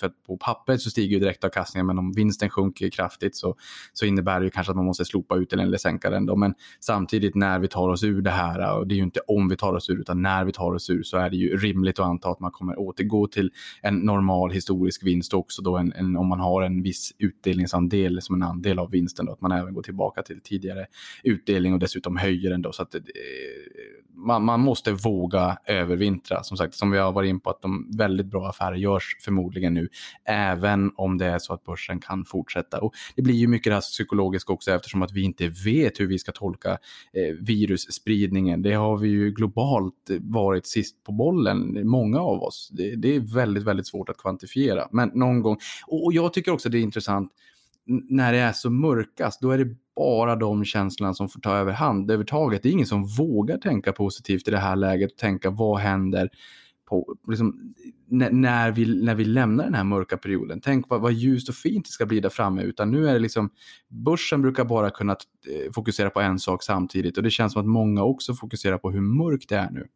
[0.00, 3.56] För att på pappret så stiger ju direktavkastningen, men om vinsten sjunker kraftigt så,
[3.92, 6.26] så innebär det ju kanske att man måste slopa utdelningen eller sänka den.
[6.26, 6.36] Då.
[6.36, 9.48] Men samtidigt när vi tar oss ur det här, och det är ju inte om
[9.48, 11.98] vi tar oss ur, utan när vi tar oss ur så är det ju rimligt
[11.98, 13.50] att anta att man kommer återgå till
[13.82, 18.34] en normal historisk vinst också då en, en, om man har en viss utdelningsandel som
[18.34, 20.86] en andel av vinsten då, att man även går tillbaka till tidigare
[21.24, 23.00] utdelning och dessutom höjer den då så att eh,
[24.14, 26.42] man, man, måste våga övervintra.
[26.42, 29.74] Som sagt, som vi har varit in på att de väldigt bra affärer görs förmodligen
[29.74, 29.88] nu,
[30.24, 32.80] även om det är så att börsen kan fortsätta.
[32.80, 36.06] Och det blir ju mycket det här psykologiska också eftersom att vi inte vet hur
[36.06, 38.62] vi ska tolka eh, virusspridningen.
[38.62, 42.70] Det har vi ju globalt varit sist på bollen, många av oss.
[42.72, 44.88] Det, det är väldigt, väldigt svårt att kvantifiera.
[44.92, 47.32] Men någon gång, och jag tycker också det är intressant
[47.86, 52.10] när det är så mörkast, då är det bara de känslorna som får ta överhand
[52.10, 52.62] övertaget.
[52.62, 56.30] Det är ingen som vågar tänka positivt i det här läget och tänka vad händer
[56.88, 57.74] på, liksom,
[58.08, 60.60] när, vi, när vi lämnar den här mörka perioden.
[60.60, 62.62] Tänk vad, vad ljust och fint det ska bli där framme.
[62.62, 63.50] Utan nu är det liksom,
[63.88, 67.68] börsen brukar bara kunna eh, fokusera på en sak samtidigt och det känns som att
[67.68, 69.86] många också fokuserar på hur mörkt det är nu.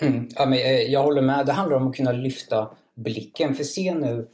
[0.00, 0.28] Mm.
[0.36, 1.46] Ja, men, eh, jag håller med.
[1.46, 3.54] Det handlar om att kunna lyfta blicken.
[3.54, 4.28] För se nu,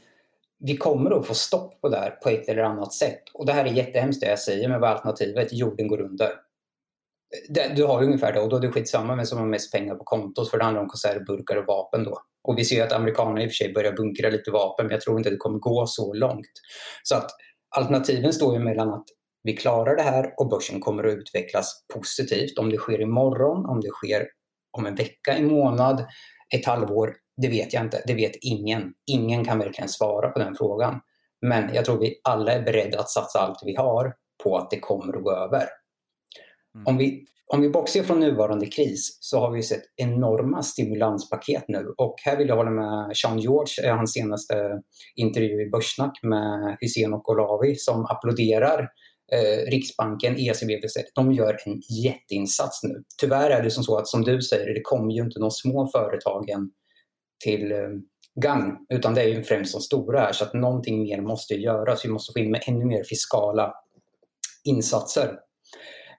[0.58, 3.22] vi kommer att få stopp på det här på ett eller annat sätt.
[3.34, 5.52] Och det här är jättehemskt det jag säger, men vad är alternativet?
[5.52, 6.28] Jorden går under.
[7.48, 9.94] Det, du har ungefär det och då är det skitsamma vem som har mest pengar
[9.94, 12.18] på kontot för det handlar om konservburkar och vapen då.
[12.42, 15.00] Och vi ser att amerikanerna i och för sig börjar bunkra lite vapen men jag
[15.00, 16.50] tror inte det kommer gå så långt.
[17.02, 17.30] Så att
[17.76, 19.04] alternativen står ju mellan att
[19.42, 22.58] vi klarar det här och börsen kommer att utvecklas positivt.
[22.58, 24.26] Om det sker imorgon, om det sker
[24.76, 26.06] om en vecka, en månad,
[26.54, 28.02] ett halvår, det vet jag inte.
[28.06, 28.92] Det vet ingen.
[29.06, 31.00] Ingen kan verkligen svara på den frågan.
[31.46, 34.78] Men jag tror vi alla är beredda att satsa allt vi har på att det
[34.80, 35.66] kommer att gå över.
[36.74, 36.86] Mm.
[36.86, 41.94] Om, vi, om vi bortser från nuvarande kris så har vi sett enorma stimulanspaket nu.
[41.98, 44.80] Och här vill jag hålla med Sean George, hans senaste
[45.16, 48.88] intervju i Börssnack med Hysén och Olavi som applåderar
[49.32, 50.80] eh, Riksbanken, ECB,
[51.14, 53.02] de gör en jätteinsats nu.
[53.20, 55.86] Tyvärr är det som så att som du säger, det kommer ju inte de små
[55.86, 56.70] företagen
[57.44, 57.88] till eh,
[58.40, 62.04] gagn, utan det är ju främst de stora här, så att någonting mer måste göras.
[62.04, 63.74] Vi måste få in med ännu mer fiskala
[64.64, 65.38] insatser.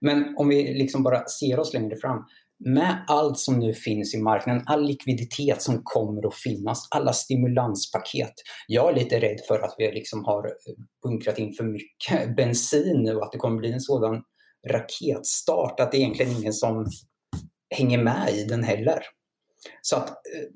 [0.02, 2.26] Men om vi liksom bara ser oss längre fram,
[2.66, 8.34] med allt som nu finns i marknaden, all likviditet som kommer att finnas, alla stimulanspaket.
[8.68, 13.04] Jag är lite rädd för att vi liksom har eh, bunkrat in för mycket bensin
[13.04, 14.24] nu och att det kommer bli en sådan
[14.70, 16.86] raketstart att det är egentligen ingen som
[17.76, 19.00] hänger med i den heller.
[19.82, 20.48] Så att eh,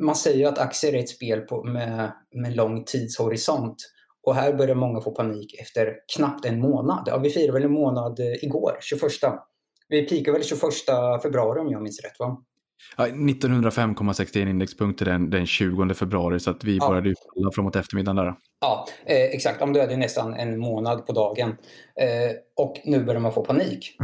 [0.00, 3.76] man säger att aktier är ett spel på, med, med lång tidshorisont.
[4.26, 7.02] Och här börjar många få panik efter knappt en månad.
[7.06, 9.00] Ja, vi firade väl en månad eh, igår, 21
[9.90, 10.60] vi pikade väl 21
[11.22, 12.42] februari om jag minns rätt va?
[12.96, 16.88] Ja, 1905,61 indexpunkter den, den 20 februari så att vi ja.
[16.88, 18.34] började ju falla framåt eftermiddagen där.
[18.60, 19.62] Ja, eh, exakt.
[19.62, 21.48] Om du hade nästan en månad på dagen.
[22.00, 23.96] Eh, och nu börjar man få panik.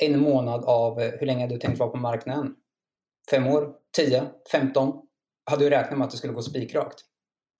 [0.00, 2.54] En månad av, eh, hur länge hade du tänkt vara på marknaden?
[3.30, 3.72] Fem år?
[3.96, 4.22] Tio?
[4.52, 5.02] Femton?
[5.50, 7.00] Hade du räknat med att det skulle gå spikrakt?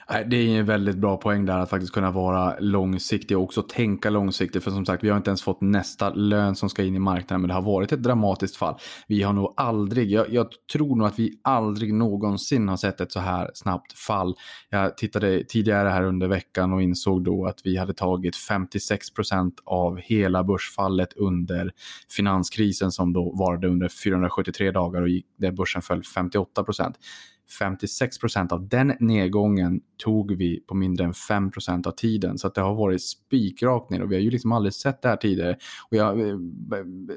[0.08, 4.10] Det är en väldigt bra poäng där att faktiskt kunna vara långsiktig och också tänka
[4.10, 4.64] långsiktigt.
[4.64, 7.40] För som sagt, vi har inte ens fått nästa lön som ska in i marknaden,
[7.40, 8.78] men det har varit ett dramatiskt fall.
[9.08, 13.12] Vi har nog aldrig, jag, jag tror nog att vi aldrig någonsin har sett ett
[13.12, 14.34] så här snabbt fall.
[14.70, 19.54] Jag tittade tidigare här under veckan och insåg då att vi hade tagit 56 procent
[19.64, 21.72] av hela börsfallet under
[22.16, 26.96] finanskrisen som då varade under 473 dagar och där börsen föll 58 procent.
[27.58, 32.38] 56 procent av den nedgången tog vi på mindre än 5 procent av tiden.
[32.38, 35.08] Så att det har varit spikrakt ner och vi har ju liksom aldrig sett det
[35.08, 35.56] här tidigare.
[35.90, 36.36] Och jag eh,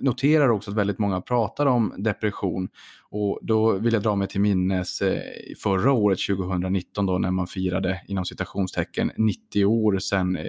[0.01, 2.69] noterar också att väldigt många pratar om depression
[3.13, 5.21] och då vill jag dra mig till minnes eh,
[5.63, 10.43] förra året, 2019, då, när man firade inom citationstecken 90 år sedan eh,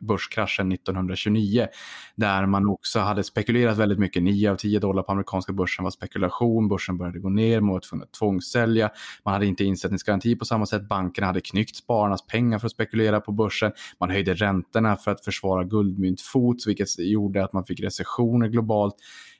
[0.00, 1.66] börskraschen 1929.
[2.14, 4.22] Där man också hade spekulerat väldigt mycket.
[4.22, 6.68] 9 av 10 dollar på amerikanska börsen var spekulation.
[6.68, 8.90] Börsen började gå ner, man var tvungen att tvångssälja.
[9.24, 10.88] Man hade inte insättningsgaranti på samma sätt.
[10.88, 13.72] Bankerna hade knyckt spararnas pengar för att spekulera på börsen.
[14.00, 18.94] Man höjde räntorna för att försvara guldmyntfot, vilket gjorde att man fick recessioner globalt.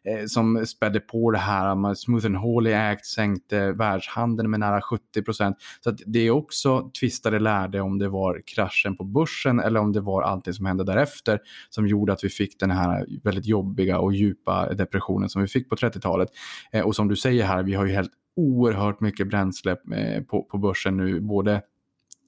[0.07, 1.95] Eh, som spädde på det här.
[1.95, 5.57] Smooth and holy Act sänkte världshandeln med nära 70 procent.
[5.81, 9.93] Så att det är också tvistade lärde om det var kraschen på börsen eller om
[9.93, 11.41] det var allting som hände därefter
[11.71, 15.69] som gjorde att vi fick den här väldigt jobbiga och djupa depressionen som vi fick
[15.69, 16.29] på 30-talet.
[16.73, 20.43] Eh, och som du säger här, vi har ju helt oerhört mycket bränsle eh, på,
[20.43, 21.63] på börsen nu, både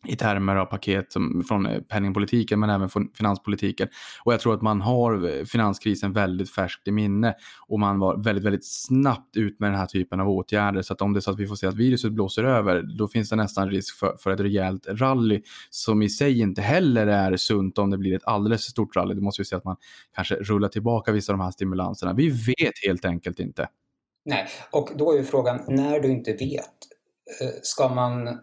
[0.05, 3.89] i termer av paket som, från eh, penningpolitiken men även från finanspolitiken.
[4.25, 7.35] Och jag tror att man har eh, finanskrisen väldigt färskt i minne
[7.67, 10.83] och man var väldigt, väldigt snabbt ut med den här typen av åtgärder.
[10.83, 13.09] Så att om det är så att vi får se att viruset blåser över, då
[13.09, 17.37] finns det nästan risk för, för ett rejält rally som i sig inte heller är
[17.37, 19.15] sunt om det blir ett alldeles för stort rally.
[19.15, 19.77] Då måste vi se att man
[20.15, 22.13] kanske rullar tillbaka vissa av de här stimulanserna.
[22.13, 23.69] Vi vet helt enkelt inte.
[24.25, 26.65] Nej, och då är ju frågan, när du inte vet,
[27.41, 28.39] eh, ska man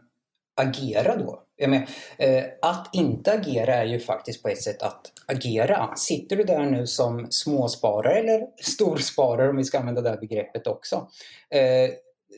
[0.56, 1.45] agera då?
[1.58, 1.88] Jag menar,
[2.18, 5.96] eh, att inte agera är ju faktiskt på ett sätt att agera.
[5.96, 10.68] Sitter du där nu som småsparare eller storsparare om vi ska använda det här begreppet
[10.68, 11.08] också.
[11.50, 11.90] Eh,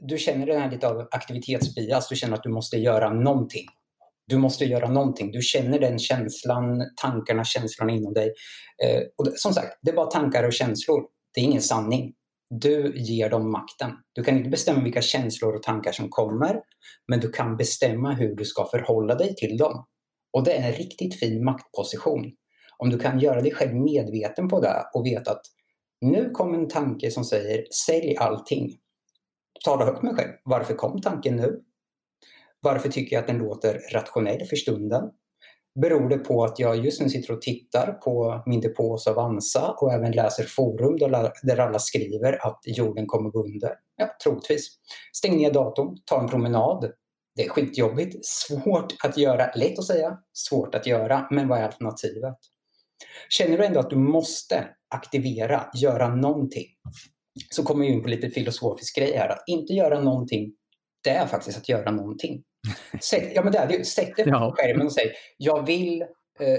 [0.01, 3.65] du känner den här lite av aktivitetsbias, du känner att du måste göra någonting.
[4.27, 5.31] Du måste göra någonting.
[5.31, 8.33] Du känner den känslan, tankarna, känslorna inom dig.
[8.83, 11.03] Eh, och som sagt, det är bara tankar och känslor.
[11.33, 12.13] Det är ingen sanning.
[12.49, 13.91] Du ger dem makten.
[14.13, 16.61] Du kan inte bestämma vilka känslor och tankar som kommer,
[17.07, 19.85] men du kan bestämma hur du ska förhålla dig till dem.
[20.33, 22.31] Och det är en riktigt fin maktposition.
[22.77, 25.41] Om du kan göra dig själv medveten på det och veta att
[26.01, 28.77] nu kom en tanke som säger sälj allting.
[29.65, 30.33] Tala högt med dig själv.
[30.43, 31.61] Varför kom tanken nu?
[32.61, 35.03] Varför tycker jag att den låter rationell för stunden?
[35.81, 39.75] Beror det på att jag just nu sitter och tittar på min depå hos Avanza
[39.81, 40.97] och även läser forum
[41.43, 43.73] där alla skriver att jorden kommer gå under.
[43.97, 44.67] Ja, troligtvis.
[45.13, 46.91] Stäng ner datorn, ta en promenad.
[47.35, 51.63] Det är skitjobbigt, svårt att göra, lätt att säga, svårt att göra, men vad är
[51.63, 52.35] alternativet?
[53.29, 56.65] Känner du ändå att du måste aktivera, göra någonting,
[57.49, 59.29] så kommer vi in på lite filosofisk grej här.
[59.29, 60.53] Att inte göra någonting,
[61.03, 62.43] det är faktiskt att göra någonting.
[63.01, 66.57] Sätt, ja, men det är, sätt dig på skärmen och säg jag vill eh,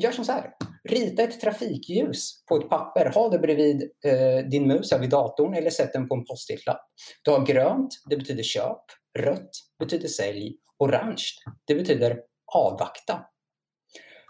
[0.00, 0.50] Gör som så här.
[0.88, 3.10] Rita ett trafikljus på ett papper.
[3.14, 6.80] Ha det bredvid eh, din mus vid datorn eller sätt den på en post-it-lapp.
[7.22, 8.82] Du har grönt, det betyder köp.
[9.18, 10.56] Rött betyder sälj.
[10.78, 11.24] Orange,
[11.66, 12.20] det betyder
[12.54, 13.20] avvakta.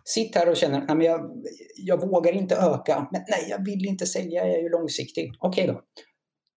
[0.04, 1.30] Sitt här och känner att jag,
[1.76, 3.08] jag vågar inte öka.
[3.12, 5.32] Men nej, jag vill inte sälja, jag är ju långsiktig.
[5.38, 5.82] Okej okay då.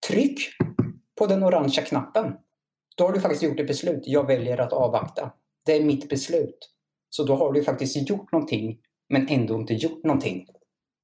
[0.07, 0.39] Tryck
[1.19, 2.33] på den orangea knappen
[3.01, 4.03] då har du faktiskt gjort ett beslut.
[4.05, 5.31] Jag väljer att avvakta.
[5.65, 6.69] Det är mitt beslut.
[7.09, 8.77] Så då har du faktiskt gjort någonting,
[9.09, 10.45] men ändå inte gjort någonting.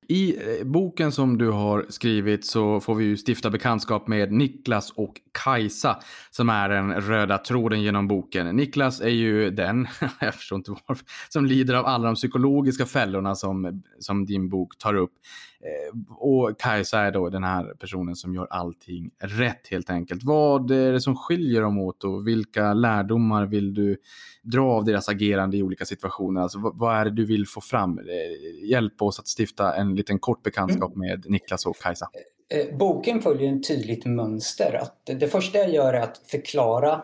[0.07, 4.91] I eh, boken som du har skrivit så får vi ju stifta bekantskap med Niklas
[4.91, 5.99] och Kajsa
[6.31, 8.55] som är den röda tråden genom boken.
[8.55, 9.87] Niklas är ju den,
[10.19, 14.77] jag förstår inte varför, som lider av alla de psykologiska fällorna som, som din bok
[14.77, 15.13] tar upp.
[15.59, 20.23] Eh, och Kajsa är då den här personen som gör allting rätt helt enkelt.
[20.23, 23.97] Vad är det som skiljer dem åt och vilka lärdomar vill du
[24.43, 26.41] dra av deras agerande i olika situationer?
[26.41, 27.99] Alltså, vad är det du vill få fram?
[27.99, 31.07] Eh, hjälp oss att stifta en liten kort bekantskap mm.
[31.07, 32.09] med Niklas och Kajsa.
[32.49, 34.79] Eh, boken följer ett tydligt mönster.
[34.81, 37.01] Att det första jag gör är att förklara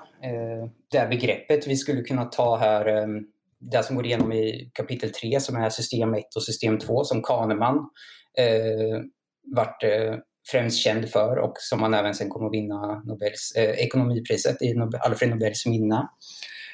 [0.92, 1.68] det här begreppet.
[1.68, 3.08] Vi skulle kunna ta här
[3.72, 7.22] det som går igenom i kapitel 3 som är system 1 och system 2 som
[7.22, 7.90] Kahneman
[8.38, 9.00] eh,
[9.56, 10.16] vart eh,
[10.52, 14.74] främst känd för och som han även sen kommer att vinna Nobels, eh, ekonomipriset i
[14.74, 16.08] Nobel, Alfred Nobels minne.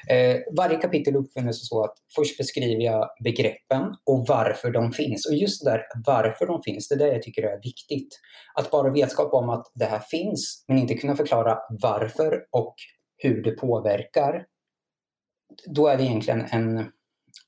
[0.08, 5.26] Eh, varje kapitel uppfinns så att först beskriver jag begreppen och varför de finns.
[5.26, 8.20] Och just det där varför de finns, det är det jag tycker är viktigt.
[8.54, 12.74] Att bara vetskap om att det här finns, men inte kunna förklara varför och
[13.16, 14.44] hur det påverkar,
[15.66, 16.86] då är det egentligen en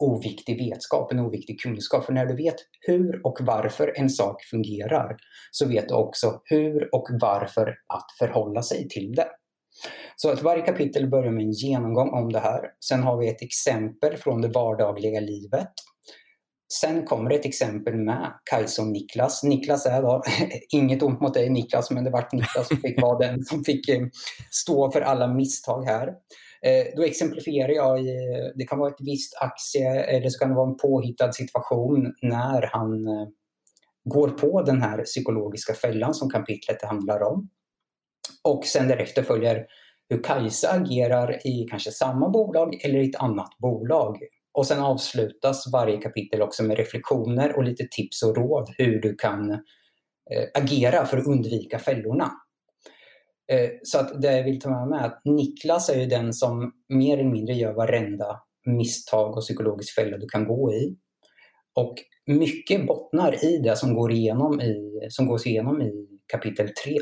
[0.02, 2.04] oviktig vetskap, en oviktig kunskap.
[2.04, 5.16] För när du vet hur och varför en sak fungerar
[5.50, 9.28] så vet du också hur och varför att förhålla sig till det.
[10.16, 12.60] Så att varje kapitel börjar med en genomgång om det här.
[12.88, 15.72] Sen har vi ett exempel från det vardagliga livet.
[16.80, 19.42] Sen kommer ett exempel med Kajsa och Niklas.
[19.42, 20.22] Niklas är då,
[20.68, 23.88] inget ont mot dig Niklas, men det var Niklas som fick vara den som fick
[23.88, 24.00] eh,
[24.50, 26.08] stå för alla misstag här.
[26.66, 28.16] Eh, då exemplifierar jag i,
[28.54, 32.62] det kan vara ett visst aktie eller så kan det vara en påhittad situation när
[32.72, 33.28] han eh,
[34.04, 37.48] går på den här psykologiska fällan som kapitlet handlar om.
[38.44, 39.66] Och sen därefter följer
[40.08, 44.18] hur Kajsa agerar i kanske samma bolag eller i ett annat bolag.
[44.52, 49.14] Och sen avslutas varje kapitel också med reflektioner och lite tips och råd hur du
[49.14, 52.30] kan eh, agera för att undvika fällorna.
[53.52, 56.32] Eh, så att det jag vill ta med mig är att Niklas är ju den
[56.32, 60.96] som mer eller mindre gör varenda misstag och psykologisk fälla du kan gå i.
[61.74, 61.94] Och
[62.26, 66.98] mycket bottnar i det som går igenom i, som gås igenom i kapitel 3.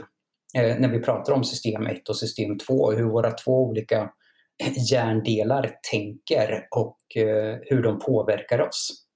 [0.54, 4.10] Eh, när vi pratar om system 1 och system 2 och hur våra två olika
[4.90, 9.06] hjärndelar tänker och eh, hur de påverkar oss.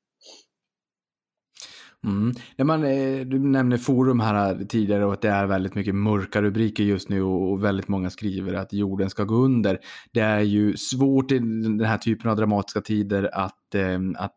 [2.05, 2.35] Mm.
[2.57, 5.95] När man, eh, du nämnde forum här eh, tidigare och att det är väldigt mycket
[5.95, 9.79] mörka rubriker just nu och väldigt många skriver att jorden ska gå under.
[10.13, 14.33] Det är ju svårt i den här typen av dramatiska tider att, eh, att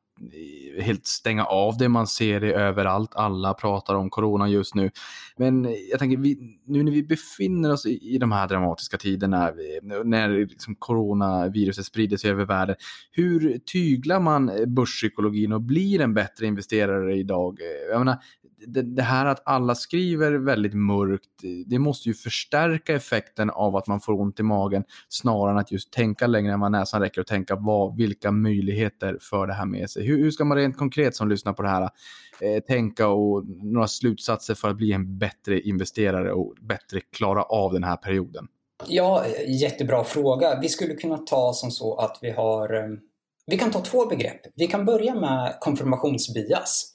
[0.82, 1.90] helt stänga av det.
[1.90, 3.16] Man ser det överallt.
[3.16, 4.92] Alla pratar om corona just nu.
[5.38, 9.52] Men jag tänker, vi, nu när vi befinner oss i, i de här dramatiska tiderna,
[10.06, 12.76] när liksom coronaviruset sprider sig över världen,
[13.12, 17.60] hur tyglar man börspsykologin och blir en bättre investerare idag?
[17.92, 18.18] Jag menar,
[18.66, 21.30] det, det, här att alla skriver väldigt mörkt,
[21.66, 25.72] det måste ju förstärka effekten av att man får ont i magen snarare än att
[25.72, 29.66] just tänka längre än vad näsan räcker och tänka vad, vilka möjligheter för det här
[29.66, 30.06] med sig.
[30.06, 31.90] Hur, hur ska man rent konkret som lyssnar på det här
[32.42, 37.74] eh, tänka och några slutsatser för att bli en bättre investerare och bättre klara av
[37.74, 38.48] den här perioden?
[38.88, 40.60] Ja, jättebra fråga.
[40.62, 42.90] Vi skulle kunna ta som så att vi har eh,
[43.50, 44.42] vi kan ta två begrepp.
[44.56, 46.94] Vi kan börja med konfirmationsbias.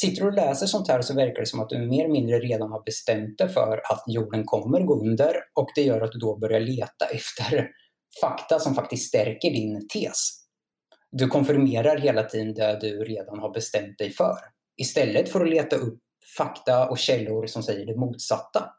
[0.00, 2.38] Sitter du och läser sånt här så verkar det som att du mer eller mindre
[2.38, 6.18] redan har bestämt dig för att jorden kommer gå under och det gör att du
[6.18, 7.68] då börjar leta efter
[8.20, 10.30] fakta som faktiskt stärker din tes.
[11.10, 14.36] Du konfirmerar hela tiden det du redan har bestämt dig för.
[14.76, 15.98] Istället för att leta upp
[16.38, 18.70] fakta och källor som säger det motsatta.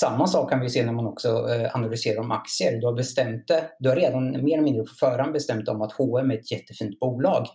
[0.00, 2.80] Samma sak kan vi se när man också eh, analyserar om aktier.
[2.80, 5.92] Du har bestämt det, du har redan mer eller mindre på förhand bestämt om att
[5.92, 7.46] H&M är ett jättefint bolag.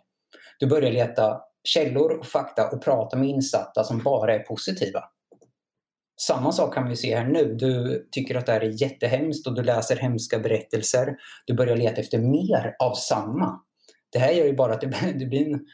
[0.59, 5.03] Du börjar leta källor och fakta och prata med insatta som bara är positiva.
[6.21, 7.55] Samma sak kan vi se här nu.
[7.55, 11.15] Du tycker att det här är jättehemskt och du läser hemska berättelser.
[11.45, 13.61] Du börjar leta efter mer av samma.
[14.11, 15.65] Det här gör ju bara att det blir en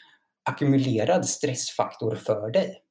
[0.50, 2.82] ackumulerad stressfaktor för dig.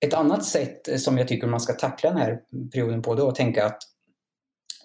[0.00, 2.40] Ett annat sätt som jag tycker man ska tackla den här
[2.72, 3.82] perioden på är att tänka att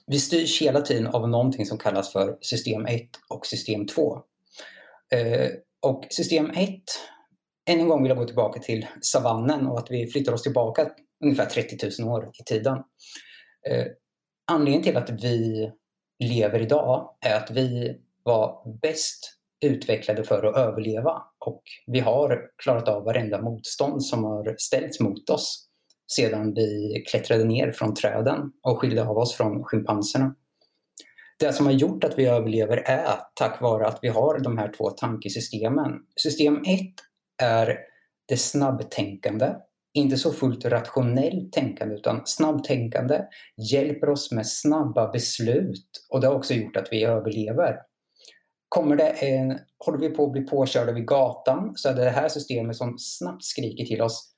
[0.07, 4.21] vi styrs hela tiden av någonting som kallas för system 1 och system 2.
[5.83, 6.81] Och system 1,
[7.69, 10.89] än en gång vill jag gå tillbaka till savannen och att vi flyttar oss tillbaka
[11.23, 12.77] ungefär 30 000 år i tiden.
[13.69, 13.85] Eh,
[14.51, 15.71] anledningen till att vi
[16.19, 22.87] lever idag är att vi var bäst utvecklade för att överleva och vi har klarat
[22.87, 25.67] av varenda motstånd som har ställts mot oss
[26.15, 30.35] sedan vi klättrade ner från träden och skilde av oss från schimpanserna
[31.39, 34.73] det som har gjort att vi överlever är tack vare att vi har de här
[34.77, 35.91] två tankesystemen.
[36.15, 36.63] System 1
[37.41, 37.79] är
[38.25, 39.55] det snabbtänkande,
[39.93, 43.21] inte så fullt rationellt tänkande utan snabbtänkande
[43.71, 47.77] hjälper oss med snabba beslut och det har också gjort att vi överlever.
[48.69, 52.09] Kommer det en, håller vi på att bli påkörda vid gatan så är det det
[52.09, 54.33] här systemet som snabbt skriker till oss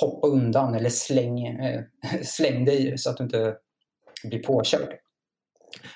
[0.00, 1.82] hoppa undan eller släng, äh,
[2.22, 3.56] släng dig så att du inte
[4.24, 4.94] blir påkörd.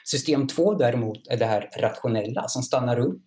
[0.05, 3.23] System 2 däremot är det här rationella som stannar upp,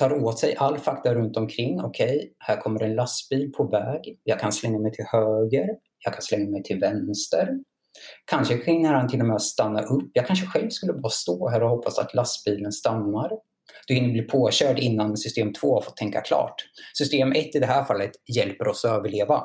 [0.00, 1.80] tar åt sig all fakta runt omkring.
[1.80, 4.18] Okej, okay, här kommer en lastbil på väg.
[4.24, 5.68] Jag kan slänga mig till höger.
[6.04, 7.48] Jag kan slänga mig till vänster.
[8.24, 10.10] Kanske hinner han till och med stanna upp.
[10.12, 13.30] Jag kanske själv skulle bara stå här och hoppas att lastbilen stannar.
[13.86, 16.54] Du hinner bli påkörd innan system 2 har fått tänka klart.
[16.98, 19.42] System 1 i det här fallet hjälper oss att överleva.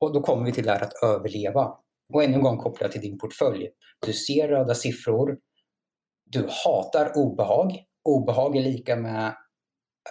[0.00, 1.70] Och då kommer vi till det här att överleva.
[2.14, 3.68] Och ännu en gång kopplat till din portfölj.
[4.06, 5.38] Du ser röda siffror.
[6.24, 7.72] Du hatar obehag.
[8.04, 9.34] Obehag är lika med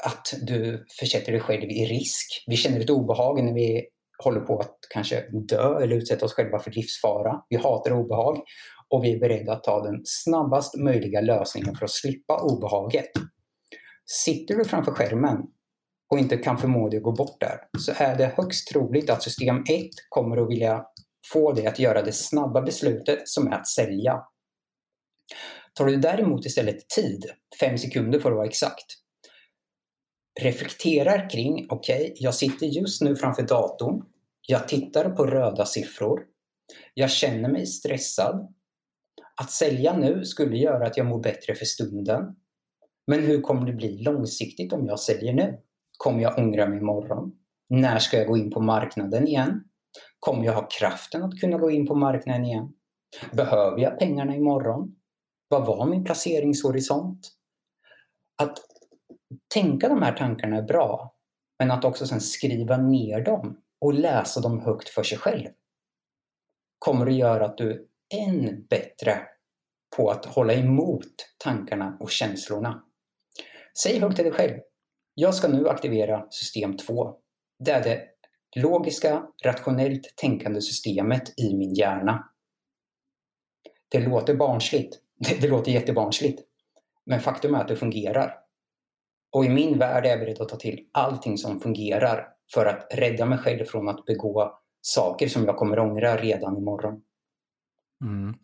[0.06, 2.43] att du försätter dig själv i risk.
[2.47, 3.88] Vi känner ett obehag när vi
[4.23, 7.41] håller på att kanske dö eller utsätta oss själva för livsfara.
[7.49, 8.41] Vi hatar obehag
[8.89, 13.12] och vi är beredda att ta den snabbast möjliga lösningen för att slippa obehaget.
[14.06, 15.38] Sitter du framför skärmen
[16.12, 19.23] och inte kan förmå dig att gå bort där så är det högst troligt att
[19.23, 19.65] system 1
[20.10, 20.86] kommer att vilja
[21.34, 24.21] få dig att göra det snabba beslutet som är att sälja.
[25.73, 27.25] Tar du däremot istället tid,
[27.60, 28.86] fem sekunder för att vara exakt,
[30.39, 34.04] reflekterar kring, okej, okay, jag sitter just nu framför datorn.
[34.48, 36.19] Jag tittar på röda siffror.
[36.93, 38.54] Jag känner mig stressad.
[39.41, 42.35] Att sälja nu skulle göra att jag mår bättre för stunden.
[43.08, 45.60] Men hur kommer det bli långsiktigt om jag säljer nu?
[45.98, 47.31] Kommer jag ångra mig imorgon?
[47.69, 49.63] När ska jag gå in på marknaden igen?
[50.22, 52.74] Kommer jag ha kraften att kunna gå in på marknaden igen?
[53.32, 54.96] Behöver jag pengarna imorgon?
[55.48, 57.19] Vad var min placeringshorisont?
[58.42, 58.58] Att
[59.54, 61.15] tänka de här tankarna är bra,
[61.60, 65.48] men att också sen skriva ner dem och läsa dem högt för sig själv
[66.80, 69.22] kommer att göra att du är än bättre
[69.98, 72.84] på att hålla emot tankarna och känslorna.
[73.84, 74.60] Säg högt till dig själv.
[75.13, 77.15] Jag ska nu aktivera system 2.
[77.60, 78.08] Det är det
[78.56, 82.29] logiska, rationellt tänkande systemet i min hjärna.
[83.89, 84.99] Det låter barnsligt.
[85.19, 86.41] Det, det låter jättebarnsligt.
[87.06, 88.37] Men faktum är att det fungerar.
[89.31, 92.87] Och i min värld är jag beredd att ta till allting som fungerar för att
[92.91, 97.02] rädda mig själv från att begå saker som jag kommer ångra redan imorgon.
[98.04, 98.35] Mm.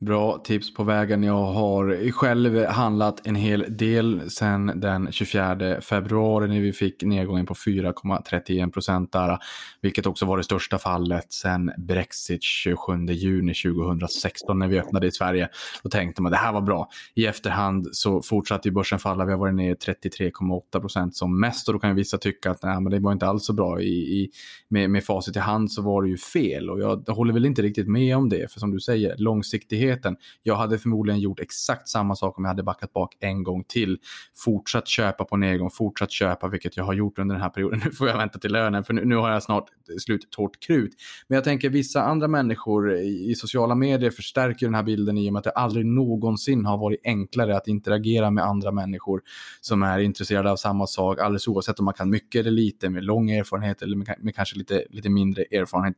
[0.00, 1.22] Bra tips på vägen.
[1.22, 7.46] Jag har själv handlat en hel del sedan den 24 februari när vi fick nedgången
[7.46, 9.38] på 4,31 procent där.
[9.80, 15.10] Vilket också var det största fallet sedan Brexit 27 juni 2016 när vi öppnade i
[15.10, 15.48] Sverige.
[15.82, 16.88] Då tänkte man det här var bra.
[17.14, 19.24] I efterhand så fortsatte ju börsen falla.
[19.24, 22.62] Vi har varit ner 33,8 procent som mest och då kan ju vissa tycka att
[22.62, 23.80] nej, men det var inte alls så bra.
[23.80, 24.30] I, i,
[24.68, 27.62] med, med facit i hand så var det ju fel och jag håller väl inte
[27.62, 28.52] riktigt med om det.
[28.52, 30.16] För som du säger, långsiktighet möjligheten.
[30.42, 33.98] Jag hade förmodligen gjort exakt samma sak om jag hade backat bak en gång till.
[34.34, 37.80] Fortsatt köpa på nedgång, fortsatt köpa, vilket jag har gjort under den här perioden.
[37.86, 39.64] Nu får jag vänta till lönen, för nu, nu har jag snart
[39.98, 40.94] slut torrt krut.
[41.28, 45.28] Men jag tänker vissa andra människor i, i sociala medier förstärker den här bilden i
[45.28, 49.20] och med att det aldrig någonsin har varit enklare att interagera med andra människor
[49.60, 53.04] som är intresserade av samma sak, alldeles oavsett om man kan mycket eller lite, med
[53.04, 55.96] lång erfarenhet eller med, med kanske lite, lite mindre erfarenhet.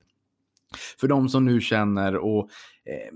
[1.01, 2.51] För de som nu känner och
[2.89, 3.13] Eh,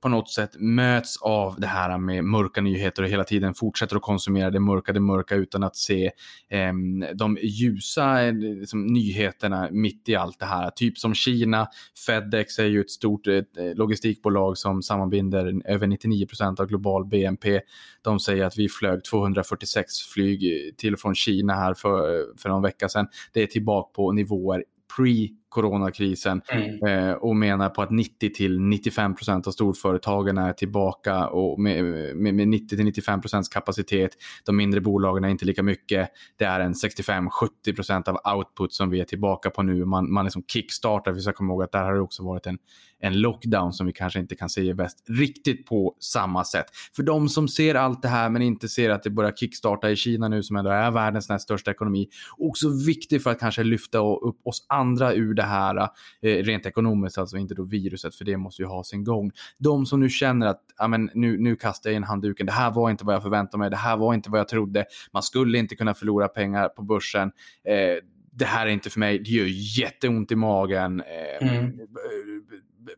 [0.00, 4.02] på något sätt möts av det här med mörka nyheter och hela tiden fortsätter att
[4.02, 6.10] konsumera det mörka, det mörka utan att se
[6.48, 6.72] eh,
[7.14, 10.70] de ljusa eh, liksom, nyheterna mitt i allt det här.
[10.70, 11.68] Typ som Kina,
[12.06, 13.42] Fedex är ju ett stort eh,
[13.74, 17.60] logistikbolag som sammanbinder över 99 procent av global BNP.
[18.02, 22.62] De säger att vi flög 246 flyg till och från Kina här för, för någon
[22.62, 23.06] vecka sedan.
[23.32, 24.64] Det är tillbaka på nivåer
[24.96, 26.86] pre coronakrisen mm.
[26.86, 31.84] eh, och menar på att 90 till 95 procent av storföretagen är tillbaka och med,
[32.16, 34.10] med, med 90 till 95 procents kapacitet.
[34.44, 36.08] De mindre bolagen är inte lika mycket.
[36.36, 39.84] Det är en 65-70 procent av output som vi är tillbaka på nu.
[39.84, 41.12] Man, man liksom kickstartar.
[41.12, 42.58] Vi ska komma ihåg att där har det också varit en,
[43.00, 46.66] en lockdown som vi kanske inte kan se i väst riktigt på samma sätt.
[46.96, 49.96] För de som ser allt det här men inte ser att det börjar kickstarta i
[49.96, 52.08] Kina nu som ändå är världens näst största ekonomi.
[52.38, 55.88] Också viktigt för att kanske lyfta upp oss andra ur det här
[56.22, 59.30] eh, rent ekonomiskt, alltså inte då viruset, för det måste ju ha sin gång.
[59.58, 62.90] De som nu känner att amen, nu, nu kastar jag in handduken, det här var
[62.90, 65.76] inte vad jag förväntade mig, det här var inte vad jag trodde, man skulle inte
[65.76, 67.32] kunna förlora pengar på börsen.
[67.64, 69.46] Eh, det här är inte för mig, det gör
[69.78, 71.00] jätteont i magen.
[71.00, 71.78] Eh, mm.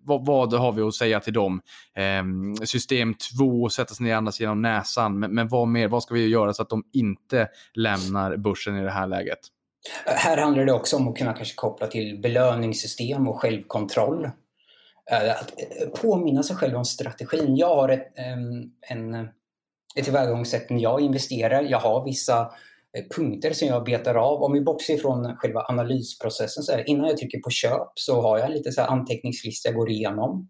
[0.01, 1.61] Vad, vad, har vi att säga till dem?
[1.95, 5.19] Eh, system 2, sätta sig ner andra sidan näsan.
[5.19, 5.89] Men, men vad mer?
[5.89, 9.39] Vad ska vi göra så att de inte lämnar börsen i det här läget?
[10.07, 14.31] Här handlar det också om att kunna kanske koppla till belöningssystem och självkontroll.
[15.11, 17.57] Eh, att eh, påminna sig själv om strategin.
[17.57, 19.15] Jag har ett, en,
[19.97, 21.63] ett tillvägagångssätt när jag investerar.
[21.63, 22.41] Jag har vissa
[22.99, 24.43] eh, punkter som jag betar av.
[24.43, 28.39] Om vi bortser från själva analysprocessen, så här, innan jag trycker på köp så har
[28.39, 30.49] jag lite så här anteckningslista jag går igenom.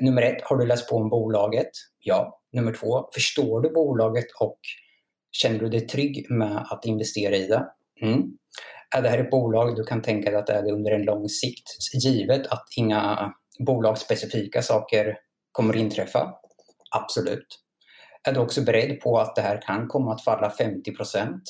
[0.00, 1.70] nummer ett, har du läst på om bolaget?
[1.98, 2.36] Ja.
[2.52, 4.58] Nummer två, förstår du bolaget och
[5.32, 7.66] känner du dig trygg med att investera i det?
[8.02, 8.22] Mm.
[8.96, 11.68] Är det här ett bolag du kan tänka dig att äga under en lång sikt,
[12.04, 13.32] givet att inga
[13.66, 15.16] bolagsspecifika saker
[15.52, 16.34] kommer att inträffa?
[16.96, 17.46] Absolut.
[18.28, 21.42] Är du också beredd på att det här kan komma att falla 50 procent?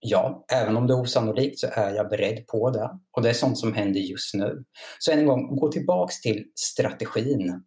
[0.00, 2.90] Ja, även om det är osannolikt så är jag beredd på det.
[3.16, 4.64] Och det är sånt som händer just nu.
[4.98, 7.62] Så än en gång, gå tillbaks till strategin.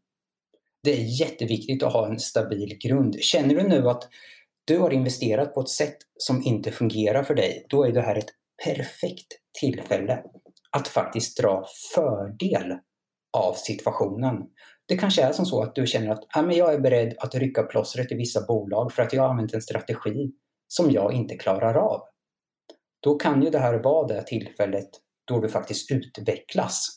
[0.83, 3.21] Det är jätteviktigt att ha en stabil grund.
[3.21, 4.03] Känner du nu att
[4.65, 8.15] du har investerat på ett sätt som inte fungerar för dig, då är det här
[8.15, 8.29] ett
[8.65, 9.27] perfekt
[9.59, 10.23] tillfälle
[10.71, 12.77] att faktiskt dra fördel
[13.37, 14.35] av situationen.
[14.87, 17.35] Det kanske är som så att du känner att ja, men jag är beredd att
[17.35, 20.31] rycka plåstret i vissa bolag för att jag har använt en strategi
[20.67, 22.01] som jag inte klarar av.
[23.03, 24.89] Då kan ju det här vara det tillfället
[25.25, 26.87] då du faktiskt utvecklas.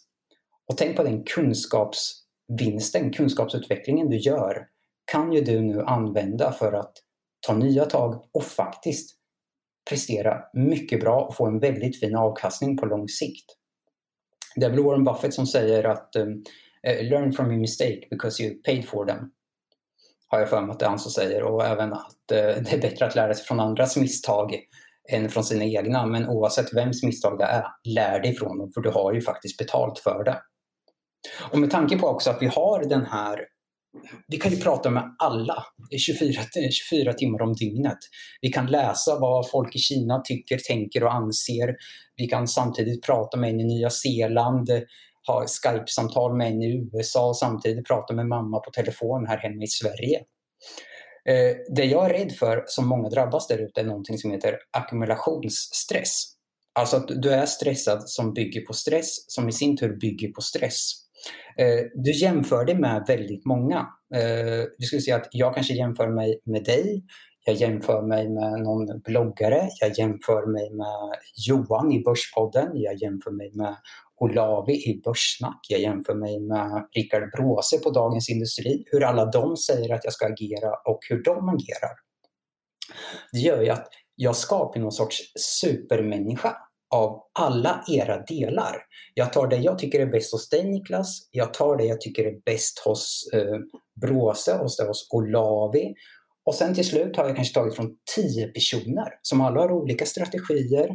[0.70, 4.66] Och tänk på den kunskapsvinsten, kunskapsutvecklingen du gör
[5.12, 6.92] kan ju du nu använda för att
[7.46, 9.16] ta nya tag och faktiskt
[9.90, 13.44] prestera mycket bra och få en väldigt fin avkastning på lång sikt.
[14.56, 16.26] Det är väl Warren Buffett som säger att eh,
[16.82, 19.30] eh, “learn from your mistake because you paid for them”
[20.28, 22.72] har jag för mig att det är han som säger och även att eh, det
[22.72, 24.54] är bättre att lära sig från andras misstag
[25.10, 26.06] än från sina egna.
[26.06, 29.58] Men oavsett vems misstag det är, lär dig från dem för du har ju faktiskt
[29.58, 30.42] betalt för det.
[31.52, 33.40] Och med tanke på också att vi har den här
[34.28, 35.64] vi kan ju prata med alla
[35.98, 37.98] 24, 24 timmar om dygnet.
[38.40, 41.76] Vi kan läsa vad folk i Kina tycker, tänker och anser.
[42.16, 44.70] Vi kan samtidigt prata med en i Nya Zeeland,
[45.26, 49.62] ha Skype-samtal med en i USA och samtidigt prata med mamma på telefon här hemma
[49.62, 50.18] i Sverige.
[51.28, 54.58] Eh, det jag är rädd för, som många drabbas där ute, är någonting som heter
[54.70, 56.24] ackumulationsstress.
[56.78, 60.40] Alltså att du är stressad som bygger på stress, som i sin tur bygger på
[60.40, 61.03] stress.
[61.56, 63.78] Eh, du jämför dig med väldigt många.
[64.14, 67.04] Eh, du skulle säga att jag kanske jämför mig med dig,
[67.46, 73.30] jag jämför mig med någon bloggare, jag jämför mig med Johan i Börspodden, jag jämför
[73.30, 73.76] mig med
[74.20, 79.56] Olavi i Börssnack, jag jämför mig med Rickard Bråse på Dagens Industri, hur alla de
[79.56, 81.96] säger att jag ska agera och hur de agerar.
[83.32, 85.18] Det gör ju att jag skapar någon sorts
[85.60, 86.56] supermänniska
[86.94, 88.76] av alla era delar.
[89.14, 92.24] Jag tar det jag tycker är bäst hos dig Niklas, jag tar det jag tycker
[92.24, 93.58] är bäst hos eh,
[94.00, 95.94] Bråse, hos, hos Olavi
[96.46, 100.06] och sen till slut har jag kanske tagit från tio personer som alla har olika
[100.06, 100.88] strategier,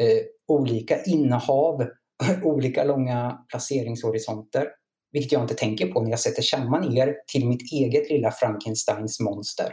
[0.00, 1.86] eh, olika innehav,
[2.42, 4.68] olika långa placeringshorisonter.
[5.12, 9.20] Vilket jag inte tänker på när jag sätter samman er till mitt eget lilla Frankensteins
[9.20, 9.72] monster.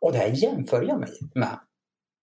[0.00, 1.58] Och det här jämför jag mig med.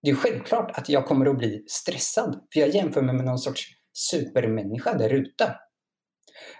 [0.03, 3.39] Det är självklart att jag kommer att bli stressad, för jag jämför mig med någon
[3.39, 5.55] sorts supermänniska där ute.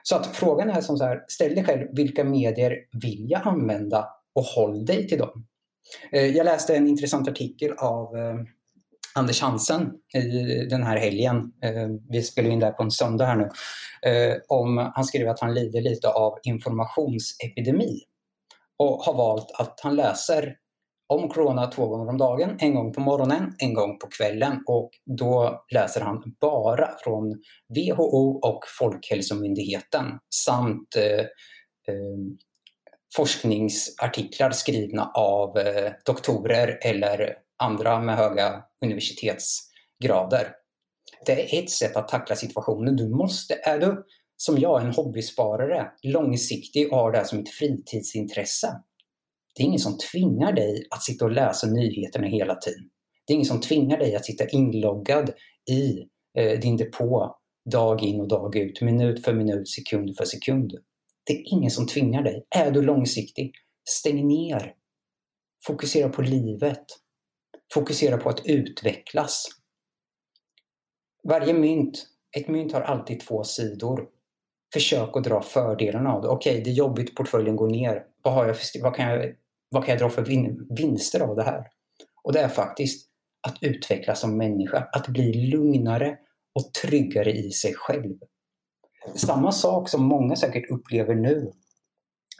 [0.04, 4.08] Så att frågan är som så här, ställ dig själv, vilka medier vill jag använda
[4.36, 5.46] och håll dig till dem.
[6.12, 8.36] Eh, jag läste en intressant artikel av eh,
[9.16, 11.54] Anders Hansen i den här helgen.
[11.64, 13.50] Eh, vi spelar in det här på en söndag här nu.
[14.48, 18.00] Om, han skriver att han lider lite av informationsepidemi
[18.78, 20.56] och har valt att han läser
[21.08, 24.90] om corona två gånger om dagen, en gång på morgonen, en gång på kvällen och
[25.18, 27.42] då läser han bara från
[27.76, 30.06] WHO och Folkhälsomyndigheten
[30.46, 31.20] samt eh,
[31.88, 32.18] eh,
[33.16, 40.48] forskningsartiklar skrivna av eh, doktorer eller andra med höga universitetsgrader.
[41.26, 42.96] Det är ett sätt att tackla situationen.
[42.96, 44.06] Du måste, är du
[44.38, 48.68] som jag en hobbysparare, långsiktig och har det här som ett fritidsintresse.
[49.56, 52.90] Det är ingen som tvingar dig att sitta och läsa nyheterna hela tiden.
[53.28, 55.34] Det är ingen som tvingar dig att sitta inloggad
[55.72, 56.00] i
[56.38, 57.36] eh, din depå
[57.72, 60.72] dag in och dag ut, minut för minut, sekund för sekund.
[61.24, 62.46] Det är ingen som tvingar dig.
[62.56, 63.54] Är du långsiktig,
[63.90, 64.74] stäng ner.
[65.66, 66.86] Fokusera på livet.
[67.74, 69.48] Fokusera på att utvecklas.
[71.30, 74.08] Varje mynt, ett mynt har alltid två sidor.
[74.74, 76.28] Försök att dra fördelarna av det.
[76.28, 78.06] Okej, okay, det är jobbigt, portföljen går ner.
[78.22, 79.36] Vad, har jag vad, kan jag,
[79.74, 81.68] vad kan jag dra för vin, vinster av det här?
[82.24, 83.10] Och det är faktiskt
[83.48, 86.18] att utvecklas som människa, att bli lugnare
[86.56, 88.16] och tryggare i sig själv.
[89.16, 91.52] Samma sak som många säkert upplever nu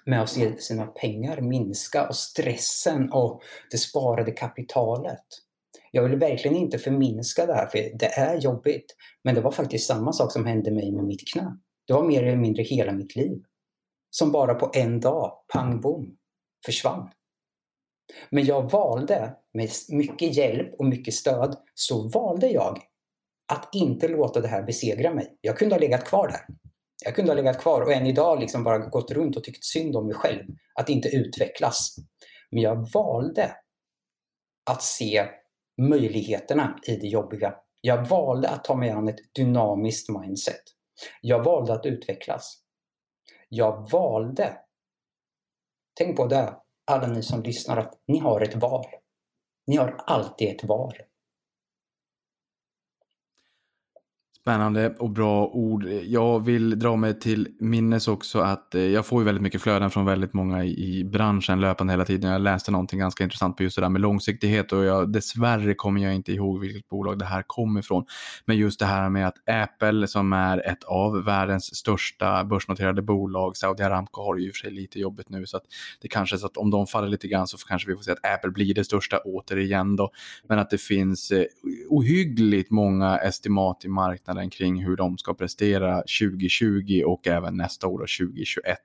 [0.06, 5.26] med att se sina pengar minska och stressen och det sparade kapitalet.
[5.92, 8.96] Jag vill verkligen inte förminska det här, för det är jobbigt.
[9.24, 11.58] Men det var faktiskt samma sak som hände mig med mitt knä.
[11.88, 13.44] Det var mer eller mindre hela mitt liv.
[14.10, 16.18] Som bara på en dag, pang bom,
[16.66, 17.10] försvann.
[18.30, 22.80] Men jag valde, med mycket hjälp och mycket stöd, så valde jag
[23.54, 25.38] att inte låta det här besegra mig.
[25.42, 26.42] Jag kunde ha legat kvar där.
[27.06, 29.96] Jag kunde ha legat kvar och än idag liksom bara gått runt och tyckt synd
[29.96, 30.44] om mig själv.
[30.76, 31.96] Att inte utvecklas.
[32.52, 33.56] Men jag valde
[34.72, 35.26] att se
[35.82, 37.56] möjligheterna i det jobbiga.
[37.82, 40.62] Jag valde att ta mig an ett dynamiskt mindset.
[41.22, 42.60] Jag valde att utvecklas.
[43.50, 44.58] Jag valde,
[45.98, 46.54] tänk på det,
[46.92, 48.86] alla ni som lyssnar, att ni har ett val.
[49.68, 50.94] Ni har alltid ett val.
[54.44, 55.86] Spännande och bra ord.
[56.04, 59.90] Jag vill dra mig till minnes också att eh, jag får ju väldigt mycket flöden
[59.90, 62.32] från väldigt många i branschen löpande hela tiden.
[62.32, 66.04] Jag läste någonting ganska intressant på just det där med långsiktighet och jag, dessvärre kommer
[66.04, 68.06] jag inte ihåg vilket bolag det här kommer ifrån.
[68.46, 73.58] Men just det här med att Apple som är ett av världens största börsnoterade bolag,
[73.58, 75.64] Saudi Aramco har ju i och för sig lite jobbigt nu så att
[76.02, 78.12] det kanske är så att om de faller lite grann så kanske vi får se
[78.12, 80.12] att Apple blir det största återigen då.
[80.48, 81.46] Men att det finns eh,
[81.90, 87.88] ohyggligt många estimat i marknaden marknaden kring hur de ska prestera 2020 och även nästa
[87.88, 88.78] år 2021.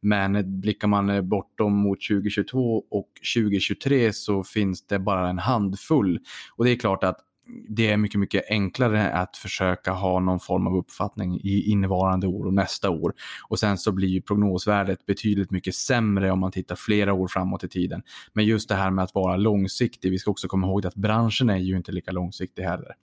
[0.00, 6.18] Men blickar man eh, bortom mot 2022 och 2023 så finns det bara en handfull.
[6.56, 7.20] Och det är klart att
[7.68, 12.46] det är mycket, mycket enklare att försöka ha någon form av uppfattning i innevarande år
[12.46, 13.12] och nästa år.
[13.48, 17.64] Och sen så blir ju prognosvärdet betydligt mycket sämre om man tittar flera år framåt
[17.64, 18.02] i tiden.
[18.32, 21.50] Men just det här med att vara långsiktig, vi ska också komma ihåg att branschen
[21.50, 22.94] är ju inte lika långsiktig heller.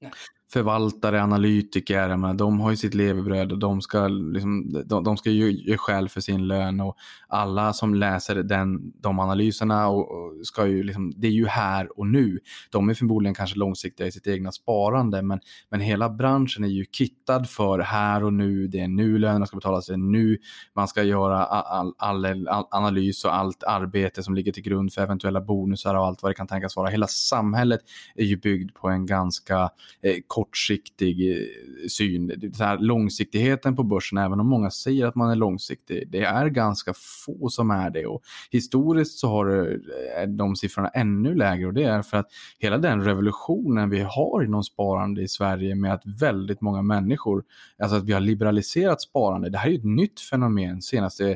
[0.00, 0.12] Nej
[0.52, 5.30] förvaltare, analytiker, menar, de har ju sitt levebröd och de ska, liksom, de, de ska
[5.30, 6.96] ju ge skäl för sin lön och
[7.28, 11.98] alla som läser den, de analyserna och, och, ska ju liksom, det är ju här
[11.98, 12.38] och nu.
[12.70, 15.40] De är förmodligen kanske långsiktiga i sitt egna sparande men,
[15.70, 19.56] men hela branschen är ju kittad för här och nu, det är nu lönerna ska
[19.56, 20.38] betalas, det är nu
[20.76, 25.02] man ska göra all, all, all analys och allt arbete som ligger till grund för
[25.02, 26.90] eventuella bonusar och allt vad det kan tänkas vara.
[26.90, 27.80] Hela samhället
[28.14, 29.70] är ju byggd på en ganska
[30.02, 32.52] eh, kortsiktig eh, syn.
[32.54, 36.46] Så här, långsiktigheten på börsen, även om många säger att man är långsiktig, det är
[36.46, 38.06] ganska få som är det.
[38.06, 39.80] Och historiskt så har
[40.18, 42.26] eh, de siffrorna ännu lägre och det är för att
[42.58, 47.44] hela den revolutionen vi har inom sparande i Sverige med att väldigt många människor,
[47.78, 51.30] alltså att vi har liberaliserat sparande, det här är ju ett nytt fenomen senaste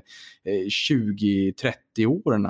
[0.44, 2.48] eh, 20-30 åren.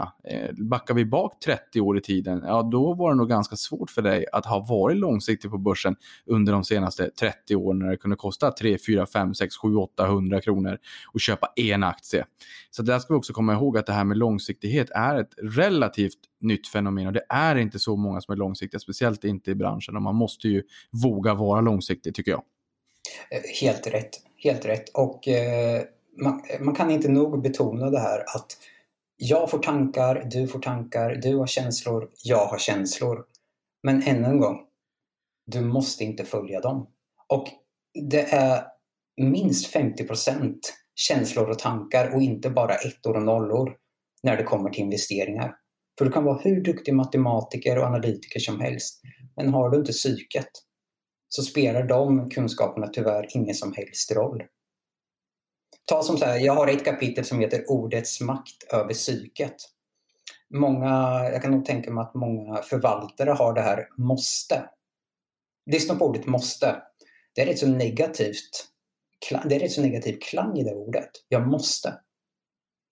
[0.59, 4.03] Backar vi bak 30 år i tiden, ja då var det nog ganska svårt för
[4.03, 5.97] dig att ha varit långsiktig på börsen
[6.27, 10.41] under de senaste 30 åren när det kunde kosta 3, 4, 5, 6, 7, 800
[10.41, 10.79] kronor
[11.15, 12.25] att köpa en aktie.
[12.71, 16.19] Så där ska vi också komma ihåg att det här med långsiktighet är ett relativt
[16.41, 19.97] nytt fenomen och det är inte så många som är långsiktiga, speciellt inte i branschen
[19.97, 22.43] och man måste ju våga vara långsiktig tycker jag.
[23.61, 25.83] Helt rätt, helt rätt och eh,
[26.23, 28.57] man, man, kan inte nog betona det här att
[29.17, 33.25] jag får tankar, du får tankar, du har känslor, jag har känslor.
[33.83, 34.61] Men ännu en gång,
[35.47, 36.91] du måste inte följa dem.
[37.29, 37.49] Och
[38.11, 38.65] det är
[39.17, 40.55] minst 50%
[40.95, 43.77] känslor och tankar och inte bara ettor och nollor
[44.23, 45.55] när det kommer till investeringar.
[45.99, 49.03] För du kan vara hur duktig matematiker och analytiker som helst,
[49.37, 50.51] men har du inte psyket
[51.29, 54.43] så spelar de kunskaperna tyvärr ingen som helst roll.
[55.85, 59.57] Ta som så här, jag har ett kapitel som heter Ordets makt över psyket.
[60.55, 64.69] Många, jag kan nog tänka mig att många förvaltare har det här måste.
[65.71, 66.83] Lyssna på ordet måste.
[67.35, 68.69] Det är rätt så negativt.
[69.45, 71.11] Det är rätt så negativ klang i det ordet.
[71.29, 71.95] Jag måste.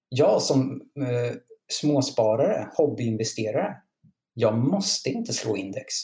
[0.09, 1.37] Jag som eh,
[1.73, 3.77] småsparare, hobbyinvesterare,
[4.35, 5.95] jag måste inte slå index.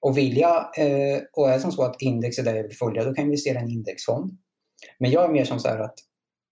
[0.00, 2.76] Och vill jag, eh, och är det som så att index är det jag vill
[2.76, 4.38] följa, då kan jag investera i en indexfond.
[4.98, 5.94] Men jag är mer som så här att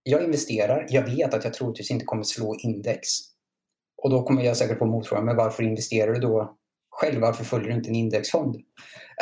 [0.02, 3.08] jag investerar, jag vet att jag troligtvis inte kommer slå index.
[4.02, 6.58] Och då kommer jag säkert få motfrågan, men varför investerar du då
[7.00, 7.20] själv?
[7.20, 8.56] Varför följer du inte en indexfond?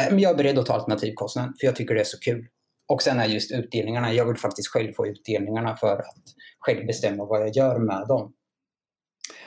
[0.00, 2.46] Eh, men jag är beredd att ta alternativkostnaden, för jag tycker det är så kul.
[2.88, 6.24] Och sen är just utdelningarna, jag vill faktiskt själv få utdelningarna för att
[6.58, 8.34] själv bestämma vad jag gör med dem.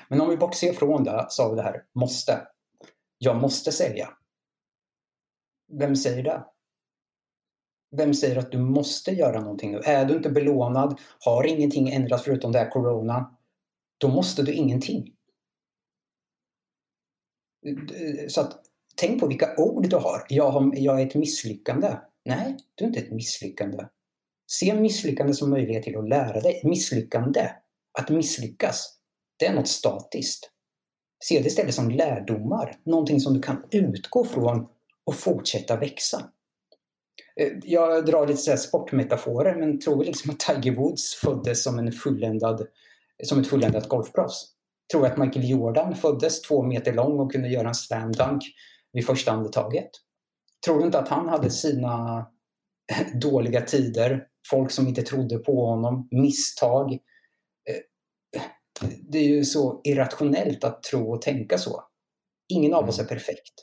[0.10, 2.42] Men om vi bortser från det så har vi det här måste.
[3.18, 4.10] Jag måste sälja.
[5.80, 6.46] Vem säger det?
[7.98, 9.80] Vem säger att du måste göra någonting nu?
[9.86, 13.38] Är du inte belånad, har ingenting ändrats förutom det här corona,
[13.98, 15.14] då måste du ingenting.
[18.28, 18.60] Så att,
[18.96, 20.26] tänk på vilka ord du har.
[20.30, 20.72] Jag, har.
[20.76, 21.98] jag är ett misslyckande.
[22.26, 23.78] Nej, du är inte ett misslyckande.
[24.52, 26.62] Se misslyckande som möjlighet till att lära dig.
[26.64, 27.50] Misslyckande,
[28.00, 28.98] att misslyckas,
[29.40, 30.52] det är något statiskt.
[31.24, 34.68] Se det istället som lärdomar, någonting som du kan utgå från
[35.04, 36.30] och fortsätta växa.
[37.36, 41.92] Eh, jag drar lite så sportmetaforer men tror liksom att Tiger Woods föddes som, en
[41.92, 42.68] fulländad,
[43.24, 44.48] som ett fulländat golfproffs.
[44.92, 48.44] Tror att Michael Jordan föddes två meter lång och kunde göra en slam dunk
[48.94, 49.90] vid första andetaget.
[50.66, 52.26] Tror du inte att han hade sina
[53.22, 56.94] dåliga tider, folk som inte trodde på honom, misstag.
[56.94, 57.82] Eh,
[59.10, 61.84] det är ju så irrationellt att tro och tänka så.
[62.50, 63.10] Ingen av oss är mm.
[63.10, 63.54] perfekt.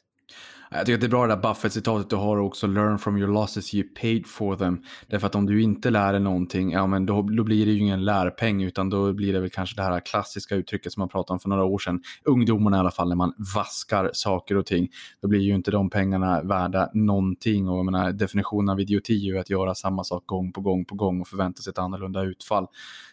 [0.70, 3.32] Jag tycker att det är bra det där Buffett-citatet du har också, learn from your
[3.32, 4.82] losses you paid for them.
[5.06, 7.78] Därför att om du inte lär dig någonting, ja men då, då blir det ju
[7.78, 11.32] ingen lärpeng utan då blir det väl kanske det här klassiska uttrycket som man pratade
[11.32, 12.00] om för några år sedan.
[12.24, 14.88] Ungdomarna i alla fall, när man vaskar saker och ting,
[15.22, 17.68] då blir ju inte de pengarna värda någonting.
[17.68, 20.84] Och jag menar, definitionen av idioti är ju att göra samma sak gång på gång
[20.84, 22.66] på gång och förvänta sig ett annorlunda utfall.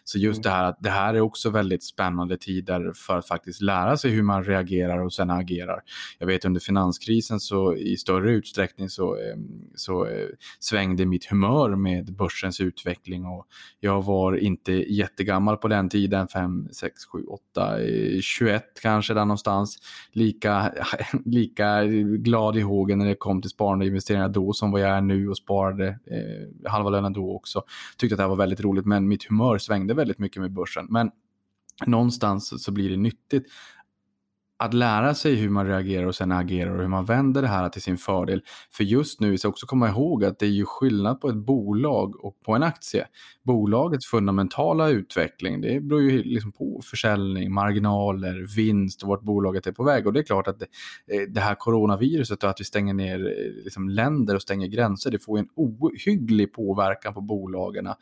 [0.04, 0.42] Så just mm.
[0.42, 4.10] det här att det här är också väldigt spännande tider för att faktiskt lära sig
[4.10, 5.80] hur man reagerar och sen agerar.
[6.18, 10.28] Jag vet under finanskrisen så i större utsträckning så, ehm, så eh,
[10.60, 13.46] svängde mitt humör med börsens utveckling och
[13.80, 17.78] jag var inte jättegammal på den tiden, 5, 6, 7, 8,
[18.20, 19.78] 21 kanske där någonstans.
[20.12, 20.72] Lika,
[21.24, 21.84] lika
[22.18, 25.00] glad i hågen när det kom till sparande och investeringar då som vad jag är
[25.00, 27.62] nu och sparade eh, halva lönen då också.
[27.96, 30.86] Tyckte att det här var väldigt roligt men mitt humör svängde väldigt mycket med börsen.
[30.90, 31.10] Men
[31.86, 33.46] någonstans så blir det nyttigt
[34.58, 37.68] att lära sig hur man reagerar och sen agerar och hur man vänder det här
[37.68, 38.42] till sin fördel.
[38.70, 41.36] För just nu vi ska också komma ihåg att det är ju skillnad på ett
[41.36, 43.06] bolag och på en aktie.
[43.44, 49.72] Bolagets fundamentala utveckling, det beror ju liksom på försäljning, marginaler, vinst och vart bolaget är
[49.72, 50.06] på väg.
[50.06, 50.66] Och det är klart att det,
[51.26, 55.18] det här coronaviruset och att vi stänger ner eh, liksom länder och stänger gränser, det
[55.18, 57.92] får en ohygglig påverkan på bolagen eh,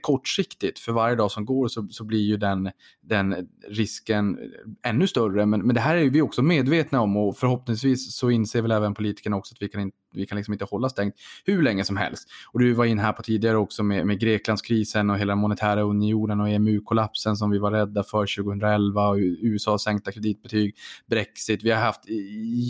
[0.00, 0.78] kortsiktigt.
[0.78, 5.46] För varje dag som går så, så blir ju den, den risken eh, ännu större.
[5.46, 8.70] Men, men det här här är vi också medvetna om och förhoppningsvis så inser väl
[8.70, 11.14] även politikerna också att vi kan, in, vi kan liksom inte hålla stängt
[11.44, 12.28] hur länge som helst.
[12.52, 16.40] Och du var in här på tidigare också med, med Greklandskrisen och hela monetära unionen
[16.40, 20.74] och EMU-kollapsen som vi var rädda för 2011 och USA sänkta kreditbetyg,
[21.10, 21.64] Brexit.
[21.64, 22.04] Vi har haft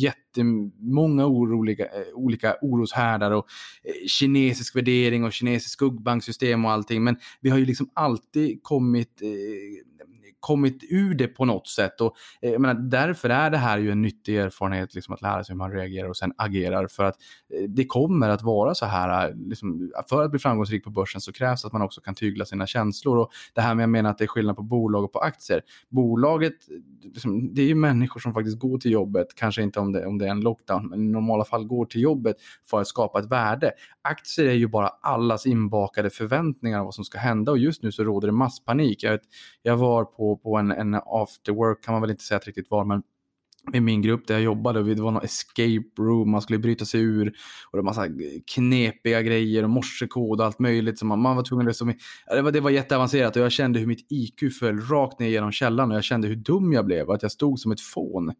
[0.02, 3.46] jättemånga oroliga, olika oroshärdar och
[3.84, 7.04] eh, kinesisk värdering och kinesisk skuggbanksystem och allting.
[7.04, 9.28] Men vi har ju liksom alltid kommit eh,
[10.42, 12.00] kommit ur det på något sätt.
[12.00, 15.44] Och, eh, jag menar, därför är det här ju en nyttig erfarenhet liksom, att lära
[15.44, 16.86] sig hur man reagerar och sen agerar.
[16.86, 17.16] För att
[17.54, 21.20] eh, det kommer att vara så här, eh, liksom, för att bli framgångsrik på börsen
[21.20, 23.18] så krävs att man också kan tygla sina känslor.
[23.18, 25.62] Och det här med jag menar att det är skillnad på bolag och på aktier.
[25.88, 26.54] Bolaget,
[27.02, 30.18] liksom, det är ju människor som faktiskt går till jobbet, kanske inte om det, om
[30.18, 32.36] det är en lockdown, men i normala fall går till jobbet
[32.70, 33.72] för att skapa ett värde.
[34.02, 37.92] Aktier är ju bara allas inbakade förväntningar av vad som ska hända och just nu
[37.92, 39.02] så råder det masspanik.
[39.02, 39.22] Jag, vet,
[39.62, 42.70] jag var på på, en, en after work kan man väl inte säga att riktigt
[42.70, 43.02] var, men
[43.72, 44.94] i min grupp där jag jobbade.
[44.94, 47.26] Det var någon escape room, man skulle bryta sig ur.
[47.70, 48.06] Och det var massa
[48.54, 50.98] knepiga grejer och morsekod och allt möjligt.
[50.98, 51.70] Så man, man var tvungen att...
[51.70, 51.94] Liksom,
[52.26, 55.52] det, var, det var jätteavancerat och jag kände hur mitt IQ föll rakt ner genom
[55.52, 57.10] källan och jag kände hur dum jag blev.
[57.10, 58.32] Att jag stod som ett fån.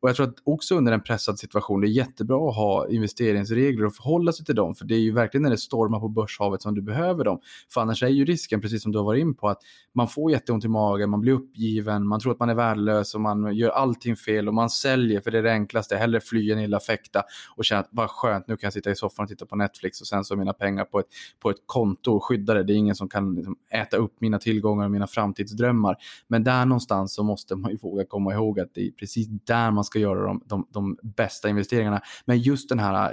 [0.00, 3.86] Och jag tror att också under en pressad situation, det är jättebra att ha investeringsregler
[3.86, 4.74] och förhålla sig till dem.
[4.74, 7.40] För det är ju verkligen när det stormar på börshavet som du behöver dem.
[7.74, 9.58] För annars är ju risken, precis som du har varit in på, att
[9.94, 13.20] man får jätteont i magen, man blir uppgiven, man tror att man är värdelös och
[13.20, 15.96] man gör allting fel och man säljer för det är det enklaste.
[15.96, 17.22] Hellre fly än illa fäkta
[17.56, 20.00] och känna att vad skönt, nu kan jag sitta i soffan och titta på Netflix
[20.00, 21.06] och sen så är mina pengar på ett,
[21.42, 24.84] på ett konto och skydda Det är ingen som kan liksom, äta upp mina tillgångar
[24.84, 25.96] och mina framtidsdrömmar.
[26.28, 29.70] Men där någonstans så måste man ju våga komma ihåg att det är precis där
[29.70, 32.00] man ska göra de, de, de bästa investeringarna.
[32.24, 33.10] Men just den här, eh,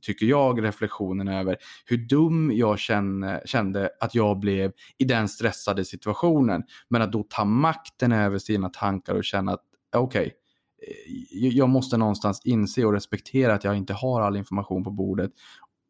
[0.00, 1.56] tycker jag, reflektionen över
[1.86, 6.62] hur dum jag kände, kände att jag blev i den stressade situationen.
[6.88, 9.62] Men att då ta makten över sina tankar och känna att
[9.96, 14.84] okej, eh, okay, jag måste någonstans inse och respektera att jag inte har all information
[14.84, 15.30] på bordet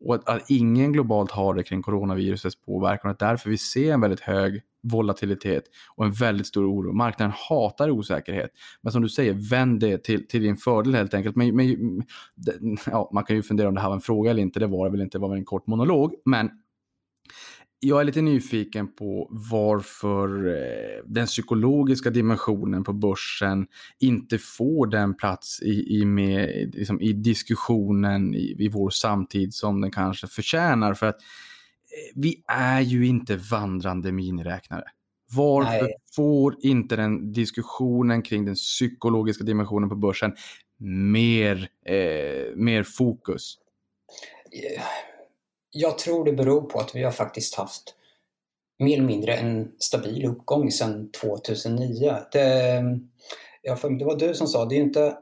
[0.04, 4.00] och att, att, ingen globalt har det kring coronavirusets påverkan och därför vi ser en
[4.00, 5.64] väldigt hög volatilitet
[5.96, 6.92] och en väldigt stor oro.
[6.92, 8.50] Marknaden hatar osäkerhet.
[8.82, 11.36] Men som du säger, vänd det till, till din fördel helt enkelt.
[11.36, 12.02] Men, men,
[12.86, 14.60] ja, man kan ju fundera om det här var en fråga eller inte.
[14.60, 16.14] Det var det väl inte, det var väl en kort monolog.
[16.24, 16.50] Men
[17.84, 23.66] jag är lite nyfiken på varför eh, den psykologiska dimensionen på börsen
[23.98, 29.80] inte får den plats i, i, med, liksom i diskussionen i, i vår samtid som
[29.80, 30.94] den kanske förtjänar.
[30.94, 34.84] För att eh, vi är ju inte vandrande miniräknare.
[35.32, 35.94] Varför Nej.
[36.16, 40.32] får inte den diskussionen kring den psykologiska dimensionen på börsen
[41.12, 43.58] mer, eh, mer fokus?
[44.52, 45.13] Yeah
[45.74, 47.94] jag tror det beror på att vi har faktiskt haft
[48.78, 52.16] mer eller mindre en stabil uppgång sedan 2009.
[52.32, 52.40] Det,
[53.98, 55.16] det var du som sa, det är inte,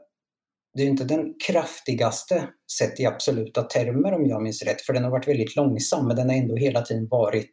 [0.73, 2.47] det är inte den kraftigaste
[2.77, 6.15] sett i absoluta termer om jag minns rätt, för den har varit väldigt långsam, men
[6.15, 7.49] den har ändå hela tiden varit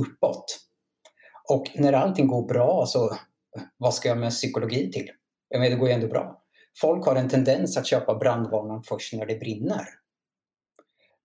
[0.00, 0.58] uppåt.
[1.48, 3.16] Och när allting går bra, så
[3.76, 5.10] vad ska jag med psykologi till?
[5.48, 6.42] Jag menar, det går ju ändå bra.
[6.80, 9.86] Folk har en tendens att köpa brandvarnaren först när det brinner.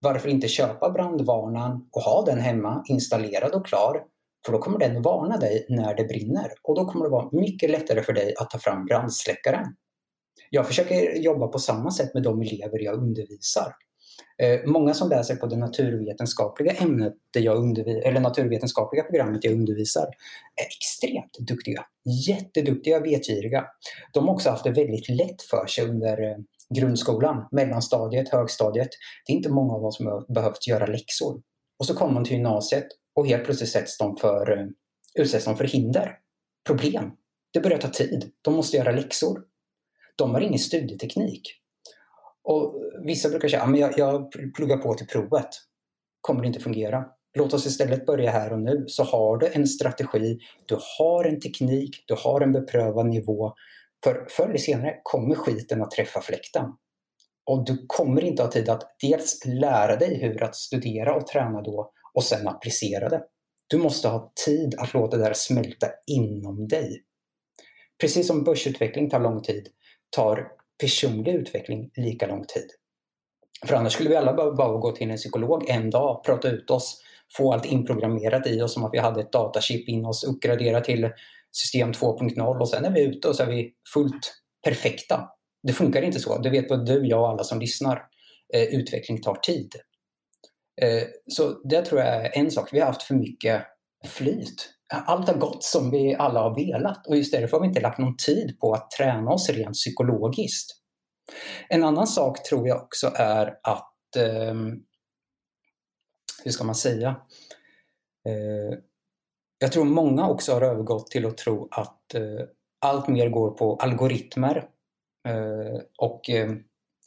[0.01, 4.03] Varför inte köpa brandvarnaren och ha den hemma installerad och klar?
[4.45, 7.69] För då kommer den varna dig när det brinner och då kommer det vara mycket
[7.69, 9.75] lättare för dig att ta fram brandsläckaren.
[10.49, 13.73] Jag försöker jobba på samma sätt med de elever jag undervisar.
[14.41, 19.53] Eh, många som läser på det naturvetenskapliga ämnet där jag undervis- eller naturvetenskapliga programmet jag
[19.53, 20.03] undervisar
[20.55, 21.85] är extremt duktiga.
[22.27, 23.65] Jätteduktiga, vetgiriga.
[24.13, 26.37] De har också haft det väldigt lätt för sig under eh,
[26.75, 28.89] grundskolan, mellanstadiet, högstadiet.
[29.25, 31.41] Det är inte många av oss som har behövt göra läxor.
[31.79, 34.65] Och så kommer man till gymnasiet och helt plötsligt sätts de för, eh,
[35.15, 36.17] utsätts de för hinder,
[36.67, 37.11] problem.
[37.53, 38.31] Det börjar ta tid.
[38.41, 39.43] De måste göra läxor.
[40.15, 41.41] De har ingen studieteknik.
[42.43, 45.49] Och vissa brukar säga, ah, att jag, jag pluggar på till provet.
[46.21, 47.05] Kommer det inte fungera?
[47.33, 48.83] Låt oss istället börja här och nu.
[48.87, 53.53] Så har du en strategi, du har en teknik, du har en beprövad nivå.
[54.03, 56.65] För förr eller senare kommer skiten att träffa fläkten.
[57.45, 61.61] Och du kommer inte ha tid att dels lära dig hur att studera och träna
[61.61, 63.23] då och sen applicera det.
[63.67, 67.03] Du måste ha tid att låta det här smälta inom dig.
[68.01, 69.67] Precis som börsutveckling tar lång tid
[70.09, 70.47] tar
[70.81, 72.67] personlig utveckling lika lång tid.
[73.65, 77.01] För annars skulle vi alla behöva gå till en psykolog en dag, prata ut oss,
[77.37, 81.09] få allt inprogrammerat i oss som att vi hade ett datachip in oss, uppgradera till
[81.51, 84.33] system 2.0 och sen är vi ute och så är vi fullt
[84.63, 85.29] perfekta.
[85.63, 86.37] Det funkar inte så.
[86.37, 88.01] Det vet både du, jag och alla som lyssnar.
[88.53, 89.75] Eh, utveckling tar tid.
[90.81, 92.73] Eh, så det tror jag är en sak.
[92.73, 93.63] Vi har haft för mycket
[94.07, 94.69] flyt.
[94.93, 97.97] Allt har gått som vi alla har velat och just därför har vi inte lagt
[97.97, 100.77] någon tid på att träna oss rent psykologiskt.
[101.69, 104.53] En annan sak tror jag också är att, eh,
[106.43, 107.09] hur ska man säga?
[108.27, 108.77] Eh,
[109.61, 112.45] jag tror många också har övergått till att tro att eh,
[112.79, 114.57] allt mer går på algoritmer
[115.27, 116.51] eh, och eh,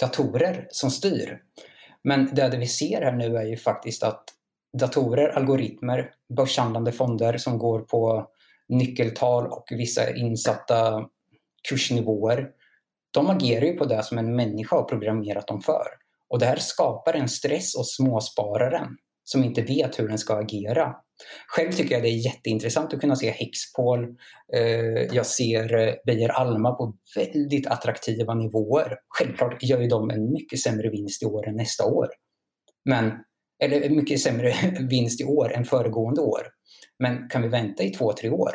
[0.00, 1.42] datorer som styr.
[2.04, 4.24] Men det vi ser här nu är ju faktiskt att
[4.78, 8.26] datorer, algoritmer, börshandlande fonder som går på
[8.68, 11.08] nyckeltal och vissa insatta
[11.68, 12.50] kursnivåer.
[13.10, 15.86] De agerar ju på det som en människa har programmerat dem för.
[16.28, 20.94] Och det här skapar en stress hos småspararen som inte vet hur den ska agera.
[21.46, 24.04] Själv tycker jag det är jätteintressant att kunna se Hexpol.
[24.54, 28.98] Eh, jag ser eh, Beijer Alma på väldigt attraktiva nivåer.
[29.08, 32.08] Självklart gör ju de en mycket sämre vinst i år än nästa år.
[32.84, 33.12] Men,
[33.64, 34.54] eller mycket sämre
[34.90, 36.42] vinst i år än föregående år.
[36.98, 38.54] Men kan vi vänta i två, tre år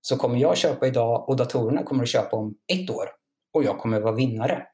[0.00, 3.06] så kommer jag köpa idag och datorerna kommer att köpa om ett år
[3.54, 4.66] och jag kommer vara vinnare.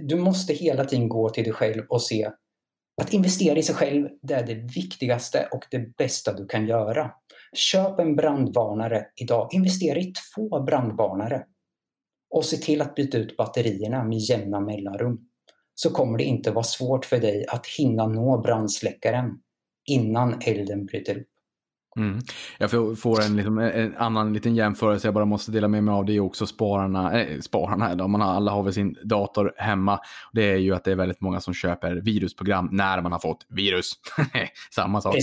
[0.00, 2.30] Du måste hela tiden gå till dig själv och se
[2.98, 7.10] att investera i sig själv, det är det viktigaste och det bästa du kan göra.
[7.52, 9.48] Köp en brandvarnare idag.
[9.52, 11.44] Investera i två brandvarnare.
[12.30, 15.28] Och se till att byta ut batterierna med jämna mellanrum.
[15.74, 19.38] Så kommer det inte vara svårt för dig att hinna nå brandsläckaren
[19.84, 21.37] innan elden bryter upp.
[21.98, 22.18] Mm.
[22.58, 26.04] Jag får en, liksom, en, annan liten jämförelse, jag bara måste dela med mig av
[26.04, 26.46] det också.
[26.46, 30.00] Spararna, äh, spararna då, man har, alla har väl sin dator hemma.
[30.32, 33.46] Det är ju att det är väldigt många som köper virusprogram när man har fått
[33.48, 33.92] virus.
[34.74, 35.16] Samma sak.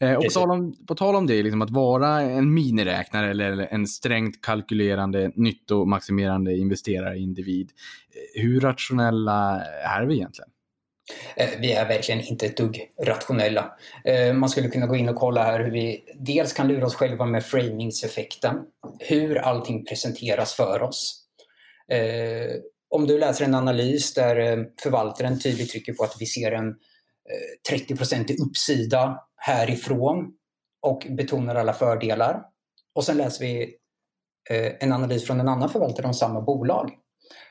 [0.00, 3.68] Eh, och på tal, om, på tal om det, liksom, att vara en miniräknare eller
[3.70, 7.70] en strängt kalkylerande, nyttomaximerande investerare individ.
[8.36, 10.50] Eh, hur rationella är vi egentligen?
[11.36, 13.72] Eh, vi är verkligen inte ett dugg rationella.
[14.04, 16.94] Eh, man skulle kunna gå in och kolla här hur vi dels kan lura oss
[16.94, 18.56] själva med framingseffekten.
[18.98, 21.24] Hur allting presenteras för oss.
[21.92, 22.50] Eh,
[22.90, 26.74] om du läser en analys där förvaltaren tydligt trycker på att vi ser en
[27.70, 30.32] 30-procentig uppsida härifrån
[30.82, 32.42] och betonar alla fördelar.
[32.94, 33.76] Och sen läser vi
[34.80, 36.90] en analys från en annan förvaltare om samma bolag.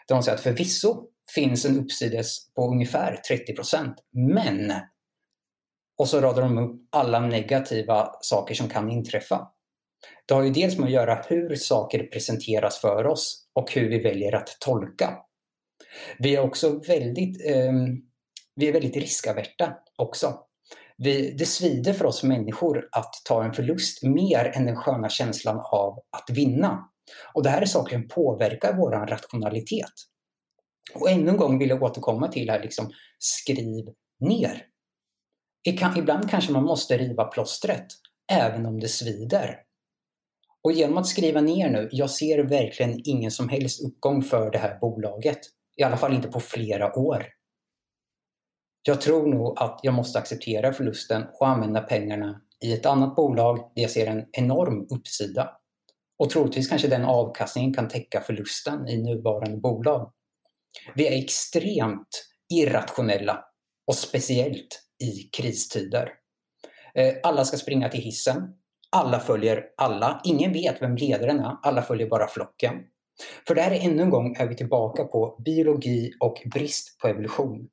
[0.08, 3.95] Där de säger att förvisso finns en uppsides på ungefär 30 procent.
[4.11, 4.74] Men,
[5.97, 9.47] och så radar de upp alla negativa saker som kan inträffa.
[10.28, 13.99] Det har ju dels med att göra hur saker presenteras för oss och hur vi
[13.99, 15.17] väljer att tolka.
[16.19, 17.74] Vi är också väldigt, eh,
[18.55, 20.39] vi är väldigt riskaverta också.
[20.97, 25.59] Vi, det svider för oss människor att ta en förlust mer än den sköna känslan
[25.71, 26.89] av att vinna.
[27.34, 29.93] Och det här är saker som påverkar vår rationalitet.
[30.93, 33.86] Och ännu en gång vill jag återkomma till här, liksom, skriv
[34.19, 34.65] ner.
[35.97, 37.88] Ibland kanske man måste riva plåstret,
[38.31, 39.59] även om det svider.
[40.63, 44.57] Och genom att skriva ner nu, jag ser verkligen ingen som helst uppgång för det
[44.57, 45.39] här bolaget.
[45.77, 47.25] I alla fall inte på flera år.
[48.84, 53.71] Jag tror nog att jag måste acceptera förlusten och använda pengarna i ett annat bolag
[53.75, 55.57] där jag ser en enorm uppsida.
[56.17, 60.11] Och troligtvis kanske den avkastningen kan täcka förlusten i nuvarande bolag.
[60.95, 63.45] Vi är extremt irrationella
[63.88, 66.09] och speciellt i kristider.
[66.95, 68.53] Eh, alla ska springa till hissen.
[68.91, 70.21] Alla följer alla.
[70.24, 71.57] Ingen vet vem ledaren är.
[71.63, 72.74] Alla följer bara flocken.
[73.47, 77.69] För där är ännu en gång är vi tillbaka på biologi och brist på evolution.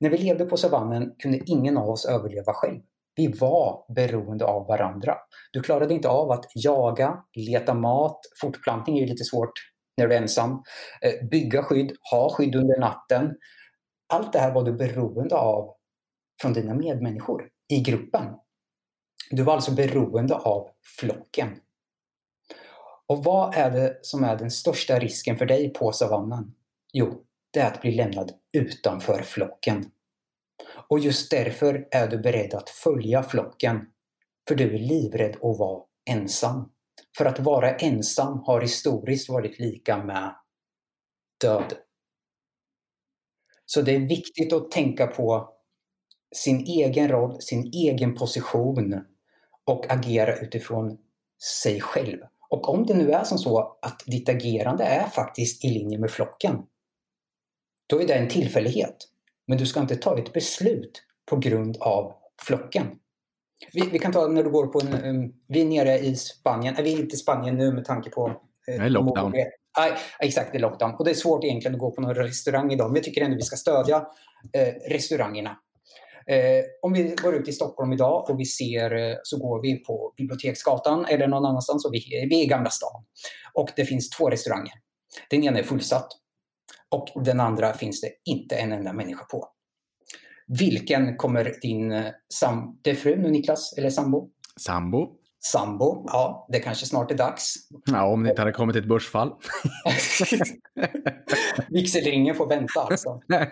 [0.00, 2.80] När vi levde på savannen kunde ingen av oss överleva själv.
[3.16, 5.16] Vi var beroende av varandra.
[5.52, 9.52] Du klarade inte av att jaga, leta mat, fortplantning är ju lite svårt
[9.96, 10.62] när du är ensam.
[11.00, 13.36] Eh, bygga skydd, ha skydd under natten.
[14.08, 15.74] Allt det här var du beroende av
[16.40, 18.24] från dina medmänniskor i gruppen.
[19.30, 20.68] Du var alltså beroende av
[20.98, 21.48] flocken.
[23.06, 26.54] Och vad är det som är den största risken för dig på savannen?
[26.92, 29.90] Jo, det är att bli lämnad utanför flocken.
[30.88, 33.86] Och just därför är du beredd att följa flocken.
[34.48, 36.70] För du är livrädd att vara ensam.
[37.18, 40.34] För att vara ensam har historiskt varit lika med
[41.40, 41.74] död.
[43.66, 45.52] Så det är viktigt att tänka på
[46.34, 49.04] sin egen roll, sin egen position
[49.64, 50.98] och agera utifrån
[51.60, 52.18] sig själv.
[52.50, 56.10] Och om det nu är som så att ditt agerande är faktiskt i linje med
[56.10, 56.62] flocken,
[57.86, 58.96] då är det en tillfällighet.
[59.46, 62.12] Men du ska inte ta ett beslut på grund av
[62.42, 62.98] flocken.
[63.72, 65.04] Vi, vi kan ta när du går på en...
[65.04, 66.74] Um, vi är nere i Spanien.
[66.74, 68.32] Nej, vi är inte i Spanien nu med tanke på...
[68.66, 69.32] Det är lockdown.
[69.78, 70.94] Nej, exakt, det är lockdown.
[70.94, 72.88] Och det är svårt egentligen att gå på någon restaurang idag.
[72.88, 73.96] Men jag tycker ändå vi ska stödja
[74.52, 75.58] eh, restaurangerna.
[76.26, 79.76] Eh, om vi går ut i Stockholm idag och vi ser, eh, så går vi
[79.76, 83.04] på Biblioteksgatan eller någon annanstans och vi, vi är i Gamla stan.
[83.54, 84.74] Och det finns två restauranger.
[85.30, 86.08] Den ena är fullsatt
[86.90, 89.48] och den andra finns det inte en enda människa på.
[90.58, 92.78] Vilken kommer din eh, sam...
[92.82, 94.28] Det är fru nu Niklas, eller sambo?
[94.60, 95.16] Sambo.
[95.52, 97.54] Sambo, ja, det kanske snart är dags.
[97.86, 99.32] Ja, om det inte hade kommit ett börsfall.
[101.68, 103.10] Vigselringen får vänta alltså.
[103.10, 103.42] uh,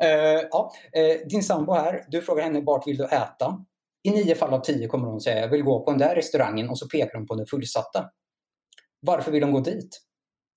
[0.50, 3.64] ja, uh, din sambo här, du frågar henne vart vill du äta?
[4.02, 6.68] I nio fall av tio kommer hon säga jag vill gå på den där restaurangen
[6.68, 8.10] och så pekar hon på den fullsatta.
[9.00, 10.00] Varför vill hon gå dit?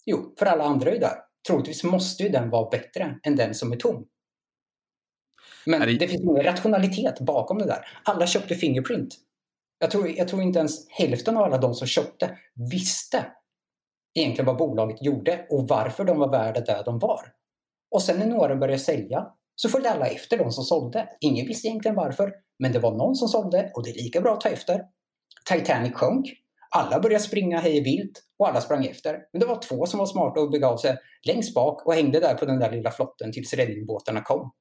[0.06, 1.16] Jo, för alla andra är där.
[1.48, 4.06] Troligtvis måste ju den vara bättre än den som är tom.
[5.70, 5.98] Men det...
[5.98, 7.88] det finns ingen rationalitet bakom det där.
[8.04, 9.16] Alla köpte Fingerprint.
[9.80, 12.38] Jag tror, jag tror inte ens hälften av alla de som köpte
[12.72, 13.26] visste
[14.20, 17.22] egentligen vad bolaget gjorde och varför de var värda där de var.
[17.92, 21.10] Och sen när några började sälja så följde alla efter de som sålde.
[21.20, 24.34] Ingen visste egentligen varför, men det var någon som sålde och det är lika bra
[24.34, 24.82] att ta efter.
[25.50, 26.26] Titanic sjönk.
[26.72, 29.20] Alla började springa hej vilt och alla sprang efter.
[29.34, 30.98] Men det var två som var smarta och begav sig
[31.28, 34.52] längst bak och hängde där på den där lilla flotten tills räddningsbåtarna kom.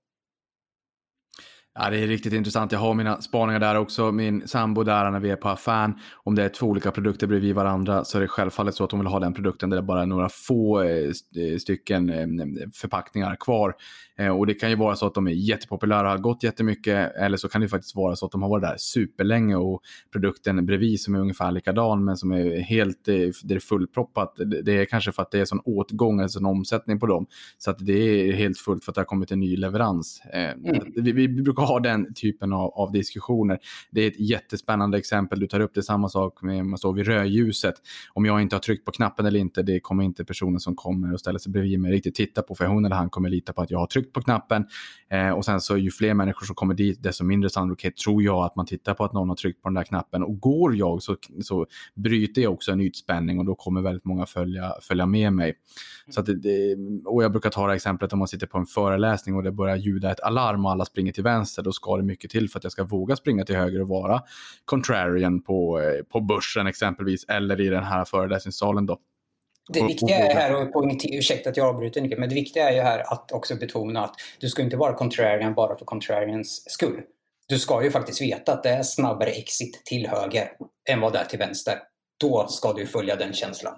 [1.80, 2.72] Ja, det är riktigt intressant.
[2.72, 4.12] Jag har mina spaningar där också.
[4.12, 5.94] Min sambo där när vi är på affären.
[6.24, 9.00] Om det är två olika produkter bredvid varandra så är det självfallet så att hon
[9.00, 11.06] vill ha den produkten där det bara är några få eh,
[11.36, 12.26] eh, stycken eh,
[12.74, 13.74] förpackningar kvar.
[14.18, 17.16] Och det kan ju vara så att de är jättepopulära, har gått jättemycket.
[17.16, 20.66] Eller så kan det faktiskt vara så att de har varit där superlänge och produkten
[20.66, 24.34] bredvid som är ungefär likadan men som är helt det är fullproppat.
[24.64, 27.26] Det är kanske för att det är sån åtgång, alltså en omsättning på dem.
[27.58, 30.22] Så att det är helt fullt för att det har kommit en ny leverans.
[30.32, 30.58] Mm.
[30.96, 33.58] Vi, vi brukar ha den typen av, av, diskussioner.
[33.90, 35.40] Det är ett jättespännande exempel.
[35.40, 37.74] Du tar upp det samma sak med man står vid rödljuset.
[38.12, 41.12] Om jag inte har tryckt på knappen eller inte, det kommer inte personen som kommer
[41.12, 42.54] och ställer sig bredvid mig riktigt titta på.
[42.54, 44.66] För hon eller han kommer lita på att jag har tryckt på knappen.
[45.10, 48.44] Eh, och sen så ju fler människor som kommer dit, desto mindre sannolikhet tror jag
[48.44, 50.22] att man tittar på att någon har tryckt på den där knappen.
[50.22, 54.26] Och går jag så, så bryter jag också en ytspänning och då kommer väldigt många
[54.26, 55.54] följa, följa med mig.
[56.10, 59.36] Så att det, och jag brukar ta det exemplet om man sitter på en föreläsning
[59.36, 61.62] och det börjar ljuda ett alarm och alla springer till vänster.
[61.62, 64.22] Då ska det mycket till för att jag ska våga springa till höger och vara
[64.64, 68.86] contrarian på, eh, på börsen exempelvis eller i den här föreläsningssalen.
[68.86, 68.98] Då.
[69.68, 72.80] Det viktiga är här, och poängtera, ursäkta att jag avbryter men det viktiga är ju
[72.80, 77.02] här att också betona att du ska inte vara contrarian bara för contrarians skull.
[77.46, 80.52] Du ska ju faktiskt veta att det är snabbare exit till höger
[80.88, 81.78] än vad det är till vänster.
[82.20, 83.74] Då ska du följa den känslan.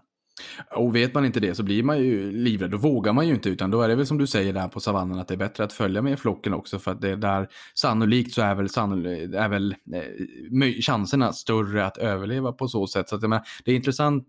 [0.70, 2.70] Och vet man inte det så blir man ju livrädd.
[2.70, 4.80] Då vågar man ju inte utan då är det väl som du säger där på
[4.80, 7.48] savannen att det är bättre att följa med flocken också för att det är där
[7.74, 13.08] sannolikt så är väl, sannolikt, är väl eh, chanserna större att överleva på så sätt.
[13.08, 14.26] Så att, menar, det är intressant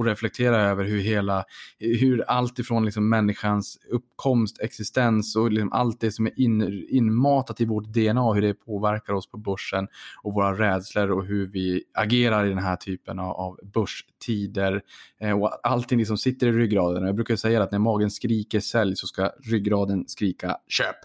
[0.00, 1.44] att reflektera över hur hela,
[1.78, 7.60] hur allt ifrån liksom människans uppkomst, existens och liksom allt det som är in, inmatat
[7.60, 9.88] i vårt DNA, hur det påverkar oss på börsen
[10.22, 14.82] och våra rädslor och hur vi agerar i den här typen av, av börstider
[15.23, 17.06] Eh, Eh, och allting liksom sitter i ryggraden.
[17.06, 20.96] Jag brukar säga att när magen skriker sälj så ska ryggraden skrika köp.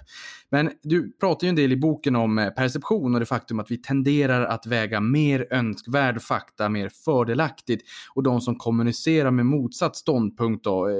[0.51, 3.71] Men du pratar ju en del i boken om eh, perception och det faktum att
[3.71, 7.83] vi tenderar att väga mer önskvärd fakta mer fördelaktigt.
[8.15, 10.93] Och de som kommunicerar med motsatt ståndpunkt då, eh,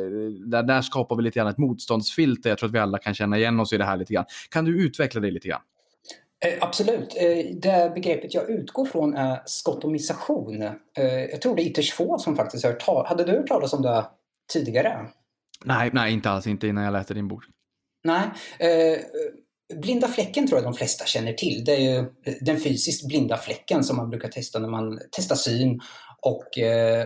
[0.46, 2.50] där, där skapar vi lite grann ett motståndsfilter.
[2.50, 4.26] Jag tror att vi alla kan känna igen oss i det här lite grann.
[4.50, 5.62] Kan du utveckla det lite grann?
[6.46, 7.16] Eh, absolut.
[7.18, 10.62] Eh, det begreppet jag utgår från är skottomisation.
[10.62, 13.48] Eh, jag tror det är ytterst få som faktiskt har hört talas Hade du hört
[13.48, 14.06] talas om det
[14.54, 15.08] tidigare?
[15.66, 16.48] Nej, nej, inte alls.
[16.48, 17.44] Inte innan jag läste din bok.
[18.04, 18.28] Nej.
[19.74, 21.64] Blinda fläcken tror jag de flesta känner till.
[21.66, 22.06] Det är ju
[22.42, 25.80] den fysiskt blinda fläcken som man brukar testa när man testar syn
[26.22, 26.48] och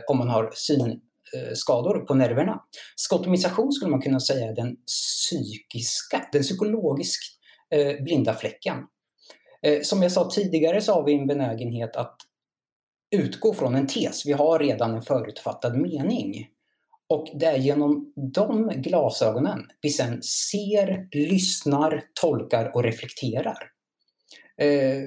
[0.07, 2.63] om man har synskador på nerverna.
[2.95, 7.39] Skottomisation skulle man kunna säga är den psykiska, den psykologiskt
[8.03, 8.77] blinda fläcken.
[9.63, 12.17] Eh, som jag sa tidigare så har vi en benägenhet att
[13.15, 14.25] utgå från en tes.
[14.25, 16.47] Vi har redan en förutfattad mening.
[17.09, 23.57] Och det är genom de glasögonen vi sen ser, lyssnar, tolkar och reflekterar.
[24.57, 25.03] Eh,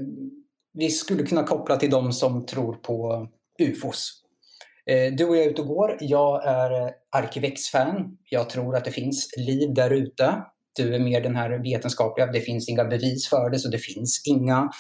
[0.73, 3.29] vi skulle kunna koppla till de som tror på
[3.59, 4.23] UFOs.
[4.87, 5.97] Eh, du och jag är ute och går.
[6.01, 8.19] Jag är Arkivex-fan.
[8.31, 10.43] Jag tror att det finns liv där ute.
[10.77, 12.27] Du är mer den här vetenskapliga.
[12.27, 14.71] Det finns inga bevis för det, så det finns inga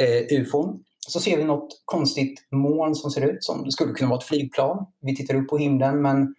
[0.00, 0.84] eh, UFOn.
[1.08, 4.24] Så ser vi något konstigt moln som ser ut som det skulle kunna vara ett
[4.24, 4.86] flygplan.
[5.00, 6.34] Vi tittar upp på himlen, men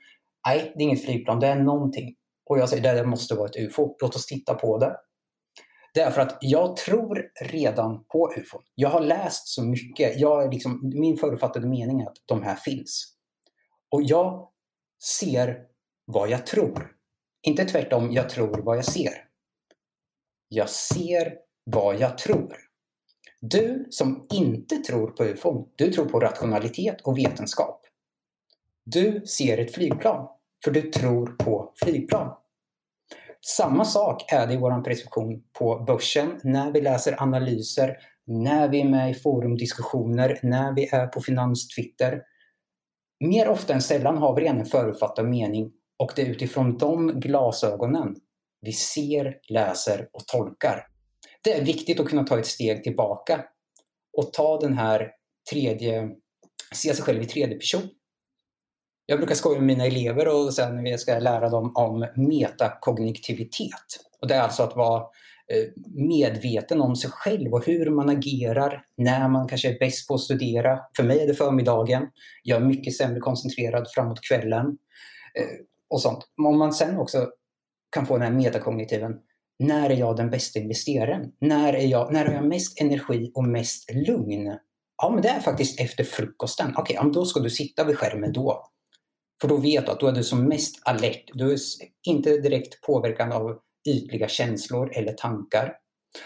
[0.47, 1.39] nej, det är inget flygplan.
[1.39, 2.15] Det är någonting.
[2.49, 3.95] Och jag säger, det måste vara ett UFO.
[4.01, 4.95] Låt oss titta på det.
[5.93, 8.59] Därför att jag tror redan på UFO.
[8.75, 10.19] Jag har läst så mycket.
[10.19, 13.13] Jag liksom, min förutfattade mening är att de här finns.
[13.91, 14.49] Och jag
[15.19, 15.57] ser
[16.05, 16.91] vad jag tror.
[17.47, 19.13] Inte tvärtom, jag tror vad jag ser.
[20.47, 21.33] Jag ser
[21.63, 22.57] vad jag tror.
[23.39, 27.81] Du som inte tror på UFO, du tror på rationalitet och vetenskap.
[28.85, 30.27] Du ser ett flygplan,
[30.63, 32.35] för du tror på flygplan.
[33.57, 38.81] Samma sak är det i vår perception på börsen, när vi läser analyser, när vi
[38.81, 42.21] är med i forumdiskussioner, när vi är på finanstwitter.
[43.19, 47.19] Mer ofta än sällan har vi redan en förutfattad mening och det är utifrån de
[47.19, 48.15] glasögonen
[48.61, 50.87] vi ser, läser och tolkar.
[51.43, 53.45] Det är viktigt att kunna ta ett steg tillbaka
[54.17, 55.11] och ta den här
[55.51, 56.09] tredje,
[56.73, 57.89] se sig själv i tredje person.
[59.05, 63.99] Jag brukar skoja med mina elever och sen när jag ska lära dem om metakognitivitet.
[64.21, 65.01] Och det är alltså att vara
[65.53, 70.13] eh, medveten om sig själv och hur man agerar när man kanske är bäst på
[70.13, 70.79] att studera.
[70.95, 72.07] För mig är det förmiddagen.
[72.43, 74.65] Jag är mycket sämre koncentrerad framåt kvällen.
[75.39, 76.27] Eh, och sånt.
[76.43, 77.29] Om man sen också
[77.91, 79.11] kan få den här metakognitiven.
[79.59, 81.31] När är jag den bästa investeraren?
[81.41, 84.57] När, är jag, när har jag mest energi och mest lugn?
[85.01, 86.73] Ja, men det är faktiskt efter frukosten.
[86.77, 88.69] Okej, okay, då ska du sitta vid skärmen då.
[89.41, 91.23] För då vet du att då är du som mest alert.
[91.33, 91.57] Du är
[92.07, 95.73] inte direkt påverkad av ytliga känslor eller tankar.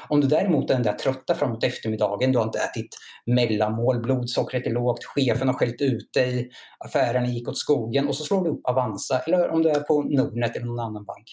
[0.07, 4.65] Om du däremot är den där trötta framåt eftermiddagen, du har inte ätit mellanmål, blodsockret
[4.65, 8.49] är lågt, chefen har skällt ut dig, affären gick åt skogen och så slår du
[8.49, 11.25] upp Avanza eller om du är på Nordnet eller någon annan bank.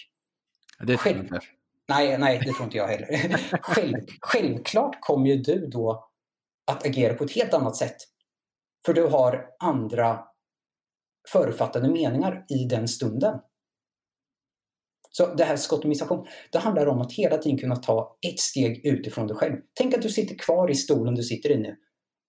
[0.87, 1.19] Det Själv...
[1.19, 1.41] inte.
[1.89, 3.39] Nej, nej, det tror inte jag heller.
[3.63, 6.09] Själv, självklart kommer ju du då
[6.67, 7.97] att agera på ett helt annat sätt.
[8.87, 10.21] För du har andra
[11.33, 13.39] förutfattade meningar i den stunden.
[15.17, 19.27] Så det här skottomisation, det handlar om att hela tiden kunna ta ett steg utifrån
[19.27, 19.57] dig själv.
[19.75, 21.77] Tänk att du sitter kvar i stolen du sitter i nu.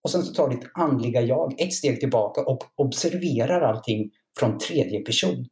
[0.03, 4.99] Och sen så tar ditt andliga jag ett steg tillbaka och observerar allting från tredje
[4.99, 5.45] person.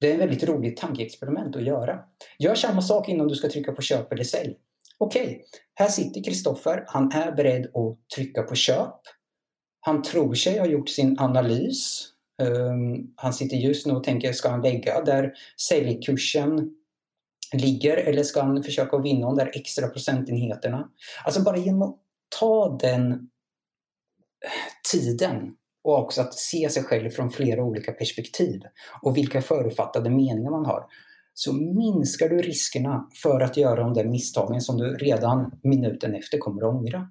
[0.00, 1.98] Det är en väldigt roligt tankeexperiment att göra.
[2.38, 4.56] Gör samma sak innan du ska trycka på köp eller sälj.
[4.98, 5.38] Okej, okay,
[5.74, 6.84] här sitter Kristoffer.
[6.86, 9.00] Han är beredd att trycka på köp.
[9.80, 12.08] Han tror sig ha gjort sin analys.
[12.40, 15.32] Um, han sitter just nu och tänker, ska han lägga där
[15.68, 16.70] säljkursen
[17.52, 20.88] ligger eller ska han försöka vinna de där extra procentenheterna?
[21.24, 21.96] Alltså bara genom att
[22.38, 23.20] ta den eh,
[24.92, 28.62] tiden och också att se sig själv från flera olika perspektiv
[29.02, 30.86] och vilka förutfattade meningar man har
[31.34, 36.38] så minskar du riskerna för att göra de där misstagen som du redan minuten efter
[36.38, 37.08] kommer att ångra.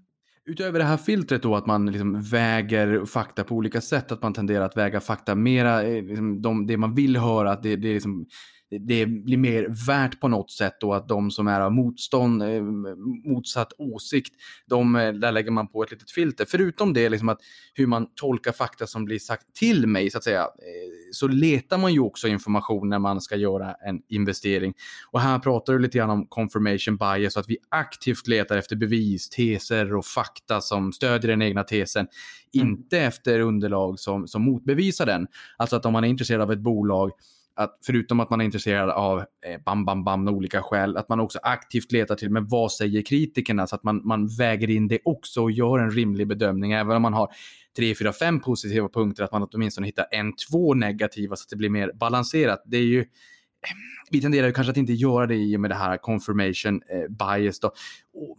[0.49, 4.33] Utöver det här filtret då att man liksom väger fakta på olika sätt, att man
[4.33, 7.89] tenderar att väga fakta mera, eh, liksom de, det man vill höra, att det, det
[7.89, 8.25] är liksom
[8.71, 12.61] det blir mer värt på något sätt då att de som är av motstånd, eh,
[13.25, 14.33] motsatt åsikt,
[14.65, 16.45] de, eh, där lägger man på ett litet filter.
[16.49, 17.39] Förutom det, liksom att
[17.73, 21.77] hur man tolkar fakta som blir sagt till mig, så att säga, eh, så letar
[21.77, 24.73] man ju också information när man ska göra en investering.
[25.11, 28.75] Och här pratar du lite grann om confirmation bias, så att vi aktivt letar efter
[28.75, 32.07] bevis, teser och fakta som stödjer den egna tesen,
[32.55, 32.67] mm.
[32.67, 35.27] inte efter underlag som, som motbevisar den.
[35.57, 37.11] Alltså att om man är intresserad av ett bolag
[37.59, 41.19] att förutom att man är intresserad av eh, bam, bam, bam, olika skäl, att man
[41.19, 43.67] också aktivt letar till, men vad säger kritikerna?
[43.67, 46.71] Så att man, man väger in det också och gör en rimlig bedömning.
[46.71, 47.31] Även om man har
[47.77, 51.55] tre, fyra, fem positiva punkter, att man åtminstone hittar en, två negativa så att det
[51.55, 52.63] blir mer balanserat.
[52.65, 53.05] Det är ju
[54.11, 57.07] vi tenderar ju kanske att inte göra det i och med det här confirmation eh,
[57.09, 57.59] bias.
[57.59, 57.71] Då.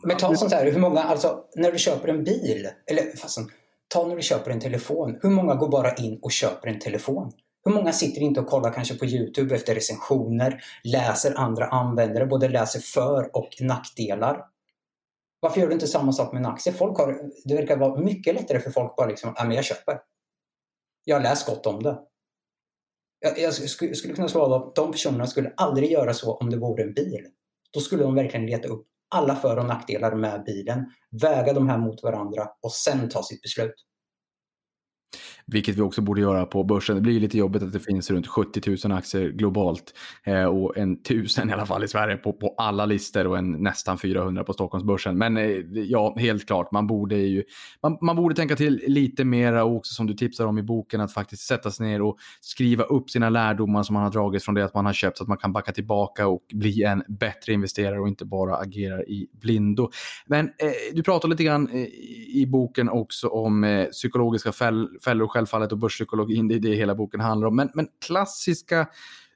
[0.02, 3.50] Men ta sånt här, hur många, alltså när du köper en bil, eller fastän,
[3.88, 5.18] ta när du köper en telefon.
[5.22, 7.32] Hur många går bara in och köper en telefon?
[7.64, 12.48] Hur många sitter inte och kollar kanske på Youtube efter recensioner, läser andra användare, både
[12.48, 14.44] läser för och nackdelar?
[15.40, 16.72] Varför gör du inte samma sak med en aktie?
[16.72, 20.00] Folk har, det verkar vara mycket lättare för folk bara liksom, ja men jag köper.
[21.04, 21.98] Jag har läst gott om det.
[23.20, 26.56] Jag, jag skulle, skulle kunna svara att de personerna skulle aldrig göra så om det
[26.56, 27.26] vore en bil.
[27.72, 31.78] Då skulle de verkligen leta upp alla för och nackdelar med bilen, väga de här
[31.78, 33.74] mot varandra och sen ta sitt beslut
[35.46, 36.96] vilket vi också borde göra på börsen.
[36.96, 41.02] Det blir lite jobbigt att det finns runt 70 000 aktier globalt eh, och en
[41.02, 44.52] tusen i alla fall i Sverige på, på alla listor och en nästan 400 på
[44.52, 45.18] Stockholmsbörsen.
[45.18, 47.44] Men eh, ja, helt klart, man borde ju
[47.82, 51.00] man, man borde tänka till lite mera och också som du tipsar om i boken
[51.00, 54.54] att faktiskt sätta sig ner och skriva upp sina lärdomar som man har dragit från
[54.54, 57.52] det att man har köpt så att man kan backa tillbaka och bli en bättre
[57.52, 59.90] investerare och inte bara agera i blindo.
[60.26, 61.86] Men eh, du pratar lite grann eh,
[62.36, 66.94] i boken också om eh, psykologiska fäll, fällor självfallet och börspsykologin, det är det hela
[66.94, 67.56] boken handlar om.
[67.56, 68.86] Men, men klassiska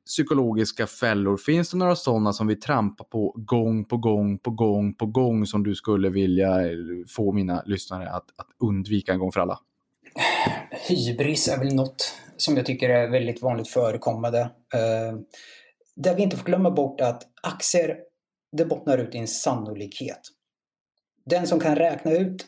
[0.07, 4.95] psykologiska fällor, finns det några sådana som vi trampar på gång på gång på gång
[4.95, 6.59] på gång som du skulle vilja
[7.09, 9.59] få mina lyssnare att, att undvika en gång för alla?
[10.89, 14.41] Hybris är väl något som jag tycker är väldigt vanligt förekommande.
[14.75, 15.19] Eh,
[15.97, 17.97] där vi inte får glömma bort att aktier,
[18.57, 20.21] det bottnar ut i en sannolikhet.
[21.27, 22.47] Den som kan räkna ut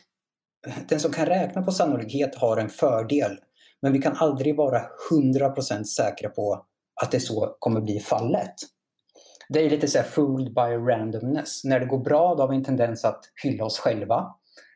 [0.89, 3.39] den som kan räkna på sannolikhet har en fördel.
[3.81, 4.81] Men vi kan aldrig vara
[5.11, 6.65] 100% säkra på
[7.01, 8.53] att det så kommer bli fallet.
[9.49, 11.63] Det är lite så här fooled by randomness.
[11.63, 14.25] När det går bra då har vi en tendens att hylla oss själva.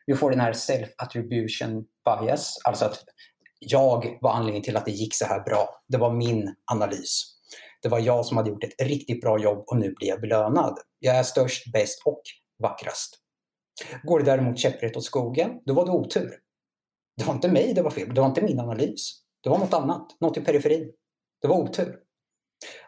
[0.06, 3.04] Vi får den här self-attribution bias, alltså att
[3.58, 5.68] jag var anledningen till att det gick så här bra.
[5.88, 7.24] Det var min analys.
[7.82, 10.78] Det var jag som hade gjort ett riktigt bra jobb och nu blir jag belönad.
[10.98, 12.22] Jag är störst, bäst och
[12.62, 13.21] vackrast.
[14.02, 16.30] Går det däremot käpprätt åt skogen, då var det otur.
[17.16, 19.22] Det var inte mig det var fel, det var inte min analys.
[19.42, 20.92] Det var något annat, något i periferin.
[21.42, 21.96] Det var otur.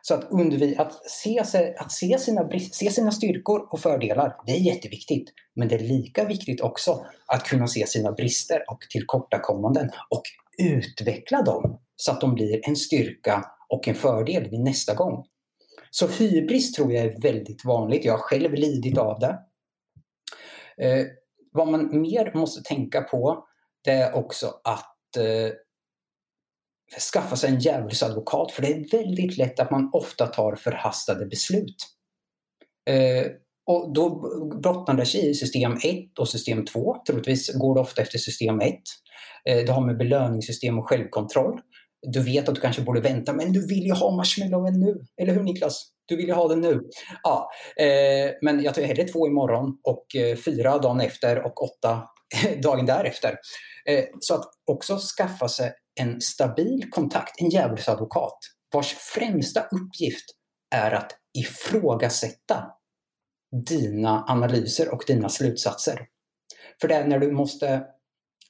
[0.03, 4.53] Så att, undvi att, se, sig, att se, sina, se sina styrkor och fördelar, det
[4.53, 5.33] är jätteviktigt.
[5.55, 10.23] Men det är lika viktigt också att kunna se sina brister och tillkortakommanden och
[10.59, 15.25] utveckla dem så att de blir en styrka och en fördel vid nästa gång.
[15.91, 18.05] Så hybris tror jag är väldigt vanligt.
[18.05, 19.39] Jag har själv lidit av det.
[20.83, 21.07] Eh,
[21.53, 23.45] vad man mer måste tänka på
[23.85, 25.53] det är också att eh,
[27.13, 31.77] skaffa sig en djävulsadvokat för det är väldigt lätt att man ofta tar förhastade beslut.
[32.91, 33.27] Eh,
[33.67, 34.11] och då
[34.63, 36.97] bottnar det sig i system 1 och system 2.
[37.07, 38.75] Troligtvis går det ofta efter system 1.
[39.45, 41.61] Eh, det har med belöningssystem och självkontroll.
[42.13, 45.05] Du vet att du kanske borde vänta, men du vill ju ha marshmallowen nu.
[45.23, 45.91] Eller hur Niklas?
[46.07, 46.81] Du vill ju ha den nu.
[47.23, 52.03] Ja, eh, men jag tar hellre två imorgon och eh, fyra dagen efter och åtta
[52.63, 53.39] dagen därefter.
[53.89, 58.39] Eh, så att också skaffa sig en stabil kontakt, en djävulsadvokat,
[58.73, 60.25] vars främsta uppgift
[60.75, 62.65] är att ifrågasätta
[63.67, 66.07] dina analyser och dina slutsatser.
[66.81, 67.85] För det är när du måste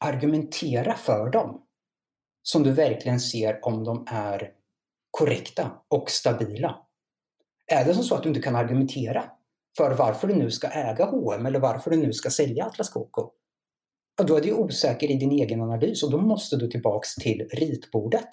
[0.01, 1.64] argumentera för dem
[2.47, 4.51] som du verkligen ser om de är
[5.11, 6.77] korrekta och stabila.
[7.67, 9.25] Är det som så att du inte kan argumentera
[9.77, 13.31] för varför du nu ska äga H&M eller varför du nu ska sälja Atlas Copco,
[14.23, 18.29] då är du osäker i din egen analys och då måste du tillbaks till ritbordet.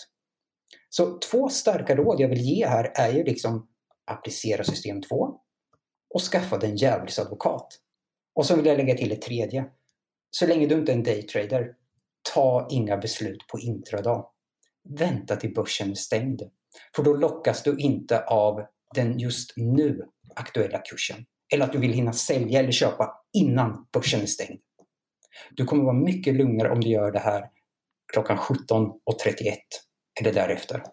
[0.89, 3.67] Så två starka råd jag vill ge här är ju liksom
[4.11, 5.39] applicera system 2
[6.13, 7.67] och skaffa dig en djävulsadvokat.
[8.35, 9.65] Och så vill jag lägga till ett tredje.
[10.31, 11.75] Så länge du inte är en daytrader,
[12.33, 14.25] ta inga beslut på intradag.
[14.89, 16.41] Vänta till börsen är stängd.
[16.95, 20.05] För då lockas du inte av den just nu
[20.35, 21.25] aktuella kursen.
[21.53, 24.59] Eller att du vill hinna sälja eller köpa innan börsen är stängd.
[25.51, 27.49] Du kommer vara mycket lugnare om du gör det här
[28.13, 29.55] klockan 17.31
[30.21, 30.83] eller därefter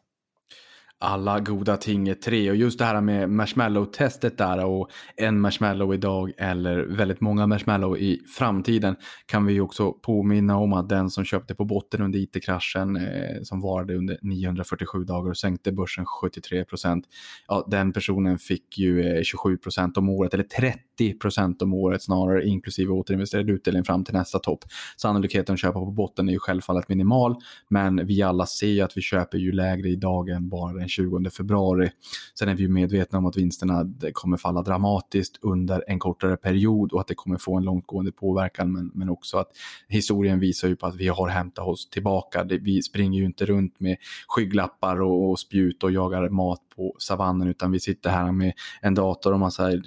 [1.01, 2.51] alla goda ting är tre.
[2.51, 7.99] Och just det här med marshmallow-testet där och en marshmallow idag eller väldigt många marshmallow
[7.99, 8.97] i framtiden
[9.27, 13.61] kan vi också påminna om att den som köpte på botten under it-kraschen eh, som
[13.61, 17.05] varade under 947 dagar och sänkte börsen 73 procent.
[17.49, 20.88] Ja, den personen fick ju eh, 27 procent om året eller 30
[21.21, 24.65] procent om året snarare inklusive återinvesterad utdelning fram till nästa topp.
[24.97, 27.37] Sannolikheten att köpa på botten är ju självfallet minimal
[27.69, 31.31] men vi alla ser ju att vi köper ju lägre idag än bara den 20
[31.31, 31.91] februari.
[32.39, 36.93] Sen är vi ju medvetna om att vinsterna kommer falla dramatiskt under en kortare period
[36.93, 38.73] och att det kommer få en långtgående påverkan.
[38.73, 39.49] Men, men också att
[39.89, 42.45] historien visar ju på att vi har hämtat oss tillbaka.
[42.45, 43.97] Vi springer ju inte runt med
[44.29, 48.95] skygglappar och, och spjut och jagar mat på savannen utan vi sitter här med en
[48.95, 49.79] dator och massa eh,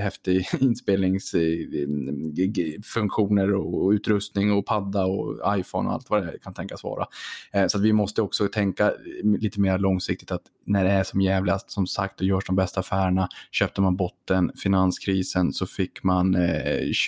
[0.00, 6.84] häftig inspelningsfunktioner eh, och utrustning och padda och iPhone och allt vad det kan tänkas
[6.84, 7.06] vara.
[7.52, 8.92] Eh, så att vi måste också tänka eh,
[9.40, 12.80] lite mer långsiktigt att när det är som jävligast som sagt och görs de bästa
[12.80, 16.40] affärerna köpte man botten finanskrisen så fick man eh,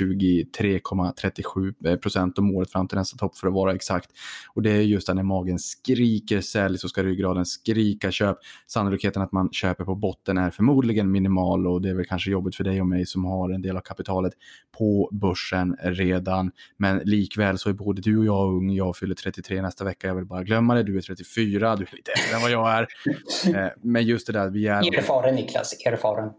[0.01, 4.11] 23,37 procent om året fram till nästa topp för att vara exakt.
[4.55, 8.37] Och det är just när magen skriker sälj så ska ryggraden skrika köp.
[8.67, 12.31] Sannolikt sannolikheten att man köper på botten är förmodligen minimal och det är väl kanske
[12.31, 14.33] jobbigt för dig och mig som har en del av kapitalet
[14.79, 16.53] på börsen redan.
[16.79, 18.71] Men likväl så är både du och jag ung.
[18.73, 20.07] Jag fyller 33 nästa vecka.
[20.07, 20.83] Jag vill bara glömma det.
[20.83, 21.77] Du är 34.
[21.77, 22.87] Du är lite äldre än vad jag är.
[23.43, 24.99] Eh, men just det där, vi är...
[24.99, 26.31] Erfaren Niklas, erfaren.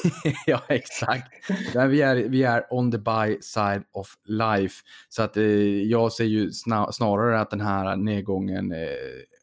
[0.46, 1.28] ja, exakt.
[1.74, 4.82] Men vi, är, vi är on the buy side of life.
[5.08, 5.44] Så att eh,
[5.82, 6.50] jag ser ju
[6.92, 8.78] snarare att den här nedgången eh,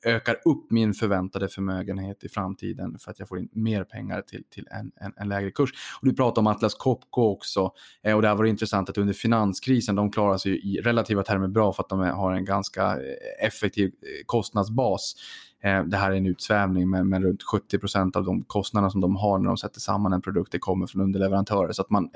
[0.06, 4.44] ökar upp min förväntade förmögenhet i framtiden för att jag får in mer pengar till,
[4.50, 5.70] till en, en, en lägre kurs.
[6.02, 7.72] Och du pratar om Atlas Copco också
[8.04, 11.48] eh, och där var det intressant att under finanskrisen, de klarar sig i relativa termer
[11.48, 15.16] bra för att de har en ganska eh, effektiv eh, kostnadsbas.
[15.64, 19.02] Eh, det här är en utsvävning, men, men runt 70 procent av de kostnader som
[19.02, 21.72] de har när de sätter samman en produkt det kommer från underleverantörer.
[21.72, 22.10] Så att man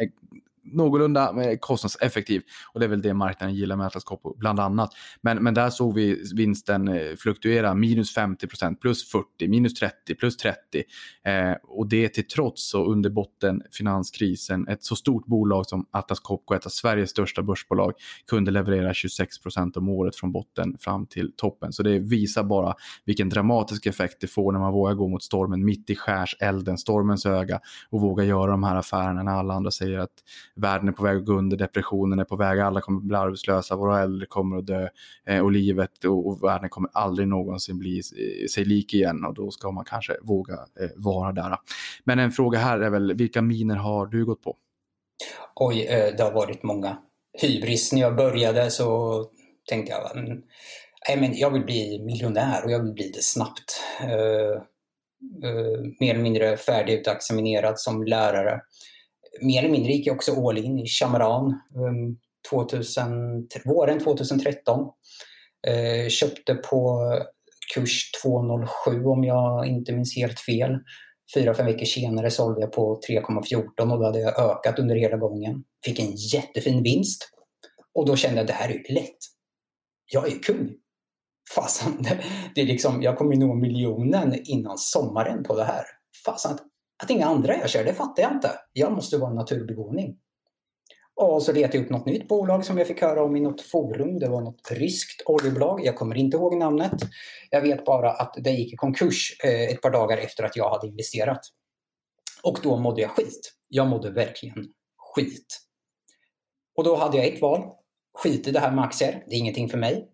[0.64, 2.42] någorlunda kostnadseffektiv.
[2.74, 4.90] Och det är väl det marknaden gillar med Atlas Copco bland annat.
[5.22, 10.38] Men, men där såg vi vinsten eh, fluktuera minus 50% plus 40, minus 30, plus
[10.38, 10.58] 30.
[11.26, 16.20] Eh, och det till trots så under botten finanskrisen, ett så stort bolag som Atlas
[16.20, 17.94] Copco, ett av Sveriges största börsbolag,
[18.28, 21.74] kunde leverera 26% om året från botten fram till toppen.
[21.74, 22.76] Så det visar bara
[23.06, 27.26] vilken dramatisk effekt det får när man vågar gå mot stormen mitt i skärselden, stormens
[27.26, 27.60] öga
[27.90, 30.10] och våga göra de här affärerna när alla andra säger att
[30.56, 33.18] världen är på väg att gå under, depressionen är på väg, alla kommer att bli
[33.18, 34.88] arbetslösa, våra äldre kommer att dö
[35.28, 39.34] eh, och livet och, och världen kommer aldrig någonsin bli eh, sig lik igen och
[39.34, 41.58] då ska man kanske våga eh, vara där.
[42.04, 44.58] Men en fråga här är väl, vilka miner har du gått på?
[45.56, 46.98] Oj, det har varit många.
[47.42, 49.26] Hybris, när jag började så
[49.70, 50.42] tänkte jag mm,
[51.08, 53.82] nej, men jag vill bli miljonär och jag vill bli det snabbt.
[54.04, 54.62] Uh,
[55.50, 58.62] uh, mer eller mindre färdigutexaminerad som lärare
[59.42, 62.18] mer eller mindre gick jag också all in i Shamaran ehm,
[62.50, 64.90] 2000, våren 2013.
[65.68, 67.02] Eh, köpte på
[67.74, 70.80] kurs 207 om jag inte minns helt fel.
[71.34, 75.18] Fyra, fem veckor senare sålde jag på 3,14 och då hade jag ökat under hela
[75.18, 75.64] gången.
[75.86, 77.30] Fick en jättefin vinst.
[77.96, 79.18] Och då kände jag att det här är ju lätt.
[80.12, 80.74] Jag är kung.
[81.56, 82.24] Fasen, det,
[82.56, 85.84] det är liksom, jag kommer nå miljonen innan sommaren på det här.
[86.26, 86.58] Fasen,
[87.04, 88.52] att inga andra jag kör, det fattar jag inte.
[88.74, 90.18] Jag måste vara en naturbegåvning.
[91.16, 93.62] Och så letade jag upp något nytt bolag som jag fick höra om i något
[93.62, 94.20] forum.
[94.20, 95.86] Det var något ryskt oljebolag.
[95.86, 97.02] Jag kommer inte ihåg namnet.
[97.50, 100.70] Jag vet bara att det gick i konkurs eh, ett par dagar efter att jag
[100.70, 101.40] hade investerat.
[102.44, 103.54] Och då mådde jag skit.
[103.68, 104.66] Jag mådde verkligen
[104.98, 105.60] skit.
[106.76, 107.62] Och då hade jag ett val.
[108.18, 109.24] Skit i det här med aktier.
[109.28, 110.10] Det är ingenting för mig.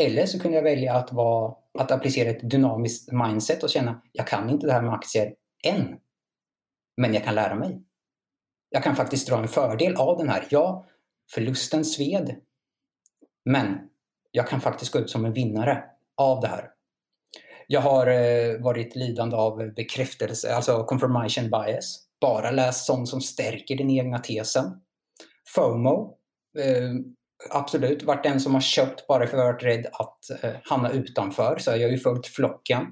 [0.00, 4.26] Eller så kunde jag välja att, vara, att applicera ett dynamiskt mindset och känna jag
[4.26, 5.34] kan inte det här med aktier
[5.66, 5.96] än.
[7.00, 7.82] Men jag kan lära mig.
[8.70, 10.46] Jag kan faktiskt dra en fördel av den här.
[10.50, 10.86] Ja,
[11.34, 12.36] förlusten sved.
[13.44, 13.78] Men
[14.30, 15.84] jag kan faktiskt gå ut som en vinnare
[16.16, 16.70] av det här.
[17.66, 22.06] Jag har eh, varit lidande av bekräftelse, alltså confirmation bias.
[22.20, 24.80] Bara läst sånt som stärker den egna tesen.
[25.54, 26.16] FOMO.
[26.58, 26.90] Eh,
[27.50, 30.90] absolut, varit den som har köpt bara för att vara varit rädd att eh, hamna
[30.90, 31.58] utanför.
[31.58, 32.86] Så jag har ju följt flocken.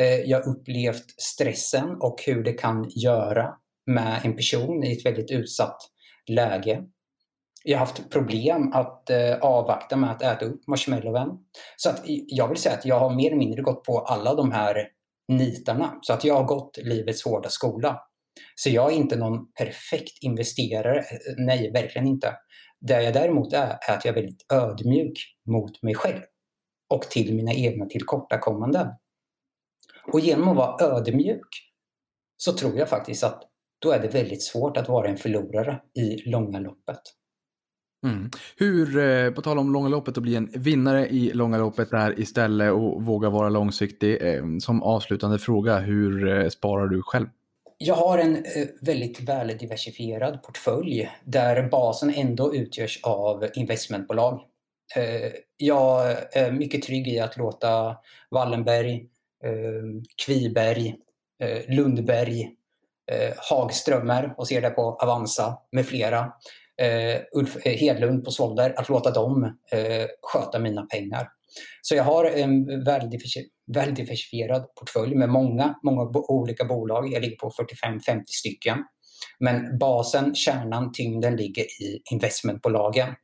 [0.00, 3.54] Eh, jag har upplevt stressen och hur det kan göra
[3.86, 5.76] med en person i ett väldigt utsatt
[6.30, 6.82] läge.
[7.64, 11.28] Jag har haft problem att eh, avvakta med att äta upp marshmallowen.
[11.76, 14.52] Så att jag vill säga att jag har mer eller mindre gått på alla de
[14.52, 14.88] här
[15.28, 15.98] nitarna.
[16.02, 18.00] Så att jag har gått livets hårda skola.
[18.54, 20.98] Så jag är inte någon perfekt investerare.
[20.98, 21.04] Eh,
[21.36, 22.36] nej, verkligen inte.
[22.80, 25.18] Det jag däremot är, är att jag är väldigt ödmjuk
[25.50, 26.20] mot mig själv
[26.94, 28.86] och till mina egna tillkortakommanden.
[30.06, 31.48] Och genom att vara ödmjuk
[32.36, 33.42] så tror jag faktiskt att
[33.78, 37.00] då är det väldigt svårt att vara en förlorare i långa loppet.
[38.06, 38.30] Mm.
[38.56, 42.20] Hur, eh, på tal om långa loppet, att bli en vinnare i långa loppet där
[42.20, 44.22] istället och våga vara långsiktig.
[44.22, 47.26] Eh, som avslutande fråga, hur eh, sparar du själv?
[47.78, 48.44] Jag har en
[48.80, 54.40] väldigt väl diversifierad portfölj där basen ändå utgörs av investmentbolag.
[55.56, 57.96] Jag är mycket trygg i att låta
[58.30, 59.06] Wallenberg,
[59.44, 60.94] Ehm, Kviberg,
[61.42, 62.42] eh, Lundberg,
[63.12, 66.32] eh, Hagströmer och ser det på Avanza med flera.
[66.82, 71.28] Eh, Ulf eh, Hedlund på Svolder, att låta dem eh, sköta mina pengar.
[71.82, 72.84] Så jag har en
[73.66, 77.12] väldiversifierad portfölj med många, många olika bolag.
[77.12, 78.78] Jag ligger på 45-50 stycken.
[79.38, 83.14] Men basen, kärnan, tyngden ligger i investmentbolagen.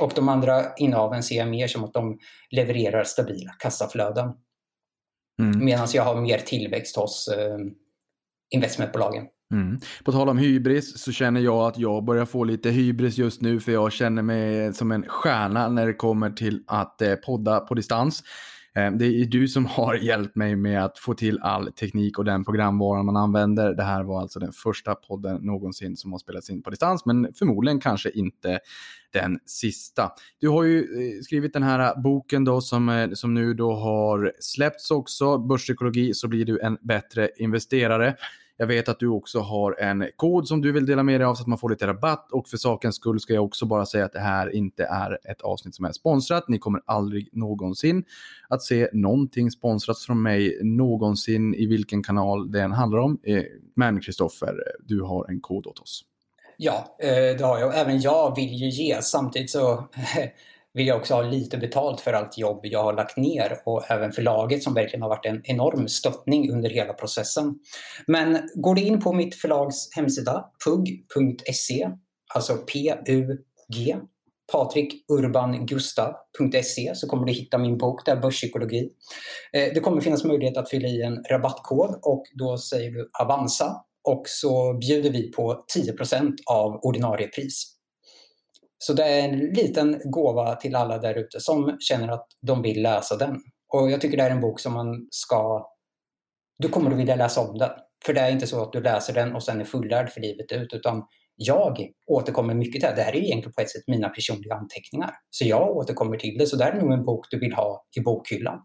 [0.00, 2.18] Och de andra innehaven ser jag mer som att de
[2.50, 4.28] levererar stabila kassaflöden.
[5.38, 5.64] Mm.
[5.64, 7.58] Medan jag har mer tillväxt hos eh,
[8.50, 9.24] investmentbolagen.
[9.54, 9.80] Mm.
[10.04, 13.60] På tal om hybris så känner jag att jag börjar få lite hybris just nu
[13.60, 17.74] för jag känner mig som en stjärna när det kommer till att eh, podda på
[17.74, 18.22] distans.
[18.76, 22.24] Eh, det är du som har hjälpt mig med att få till all teknik och
[22.24, 23.74] den programvara man använder.
[23.74, 27.34] Det här var alltså den första podden någonsin som har spelats in på distans, men
[27.38, 28.58] förmodligen kanske inte
[29.12, 30.10] den sista.
[30.38, 34.32] Du har ju eh, skrivit den här boken då som, eh, som nu då har
[34.40, 38.16] släppts också, Börspsykologi, så blir du en bättre investerare.
[38.60, 41.34] Jag vet att du också har en kod som du vill dela med dig av
[41.34, 44.04] så att man får lite rabatt och för sakens skull ska jag också bara säga
[44.04, 46.48] att det här inte är ett avsnitt som är sponsrat.
[46.48, 48.04] Ni kommer aldrig någonsin
[48.48, 53.20] att se någonting sponsrat från mig någonsin i vilken kanal det än handlar om.
[53.22, 53.42] Eh,
[53.76, 54.54] men Kristoffer,
[54.84, 56.04] du har en kod åt oss.
[56.56, 57.78] Ja, eh, det har jag.
[57.78, 59.02] Även jag vill ju ge.
[59.02, 59.88] Samtidigt så
[60.78, 64.12] vill jag också ha lite betalt för allt jobb jag har lagt ner och även
[64.12, 67.54] förlaget som verkligen har varit en enorm stöttning under hela processen.
[68.06, 71.90] Men går du in på mitt förlags hemsida, pug.se,
[72.34, 73.96] alltså P-U-G,
[74.52, 78.90] patrikurbangustav.se så kommer du hitta min bok där, Börspsykologi.
[79.52, 83.76] Eh, det kommer finnas möjlighet att fylla i en rabattkod och då säger du Avanza
[84.04, 87.77] och så bjuder vi på 10% av ordinarie pris.
[88.78, 92.82] Så det är en liten gåva till alla där ute som känner att de vill
[92.82, 93.36] läsa den.
[93.74, 95.66] Och jag tycker det är en bok som man ska...
[96.58, 97.70] Du kommer att vilja läsa om den.
[98.04, 100.52] För det är inte så att du läser den och sen är fullärd för livet
[100.52, 101.02] ut, utan
[101.36, 102.96] jag återkommer mycket till det.
[102.96, 105.10] Det här är egentligen på ett sätt mina personliga anteckningar.
[105.30, 106.46] Så jag återkommer till det.
[106.46, 108.62] Så det här är nog en bok du vill ha i bokhyllan.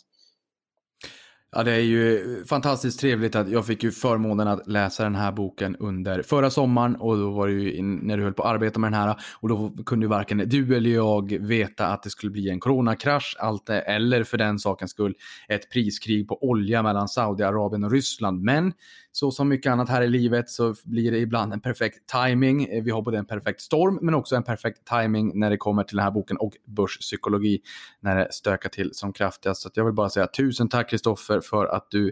[1.56, 5.32] Ja, det är ju fantastiskt trevligt att jag fick ju förmånen att läsa den här
[5.32, 8.80] boken under förra sommaren och då var det ju när du höll på att arbeta
[8.80, 12.32] med den här och då kunde ju varken du eller jag veta att det skulle
[12.32, 15.16] bli en coronakrasch allt det, eller för den sakens skull
[15.48, 18.42] ett priskrig på olja mellan Saudiarabien och Ryssland.
[18.42, 18.74] Men
[19.16, 22.84] så som mycket annat här i livet så blir det ibland en perfekt timing.
[22.84, 25.98] Vi har både en perfekt storm men också en perfekt timing när det kommer till
[25.98, 27.60] den här boken och börspsykologi
[28.00, 29.62] när det stökar till som kraftigast.
[29.62, 32.12] Så jag vill bara säga tusen tack Kristoffer för att du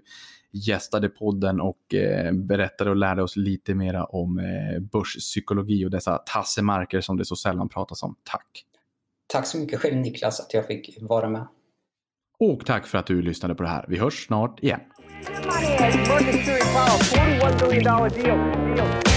[0.51, 6.17] gästade podden och eh, berättade och lärde oss lite mera om eh, börspsykologi och dessa
[6.17, 8.15] tassemarker som det så sällan pratas om.
[8.23, 8.65] Tack!
[9.27, 11.47] Tack så mycket själv Niklas att jag fick vara med.
[12.39, 13.85] Och tack för att du lyssnade på det här.
[13.87, 14.79] Vi hörs snart igen.
[15.29, 18.75] Money has emergency power, $41 billion deal.
[18.75, 19.10] deal.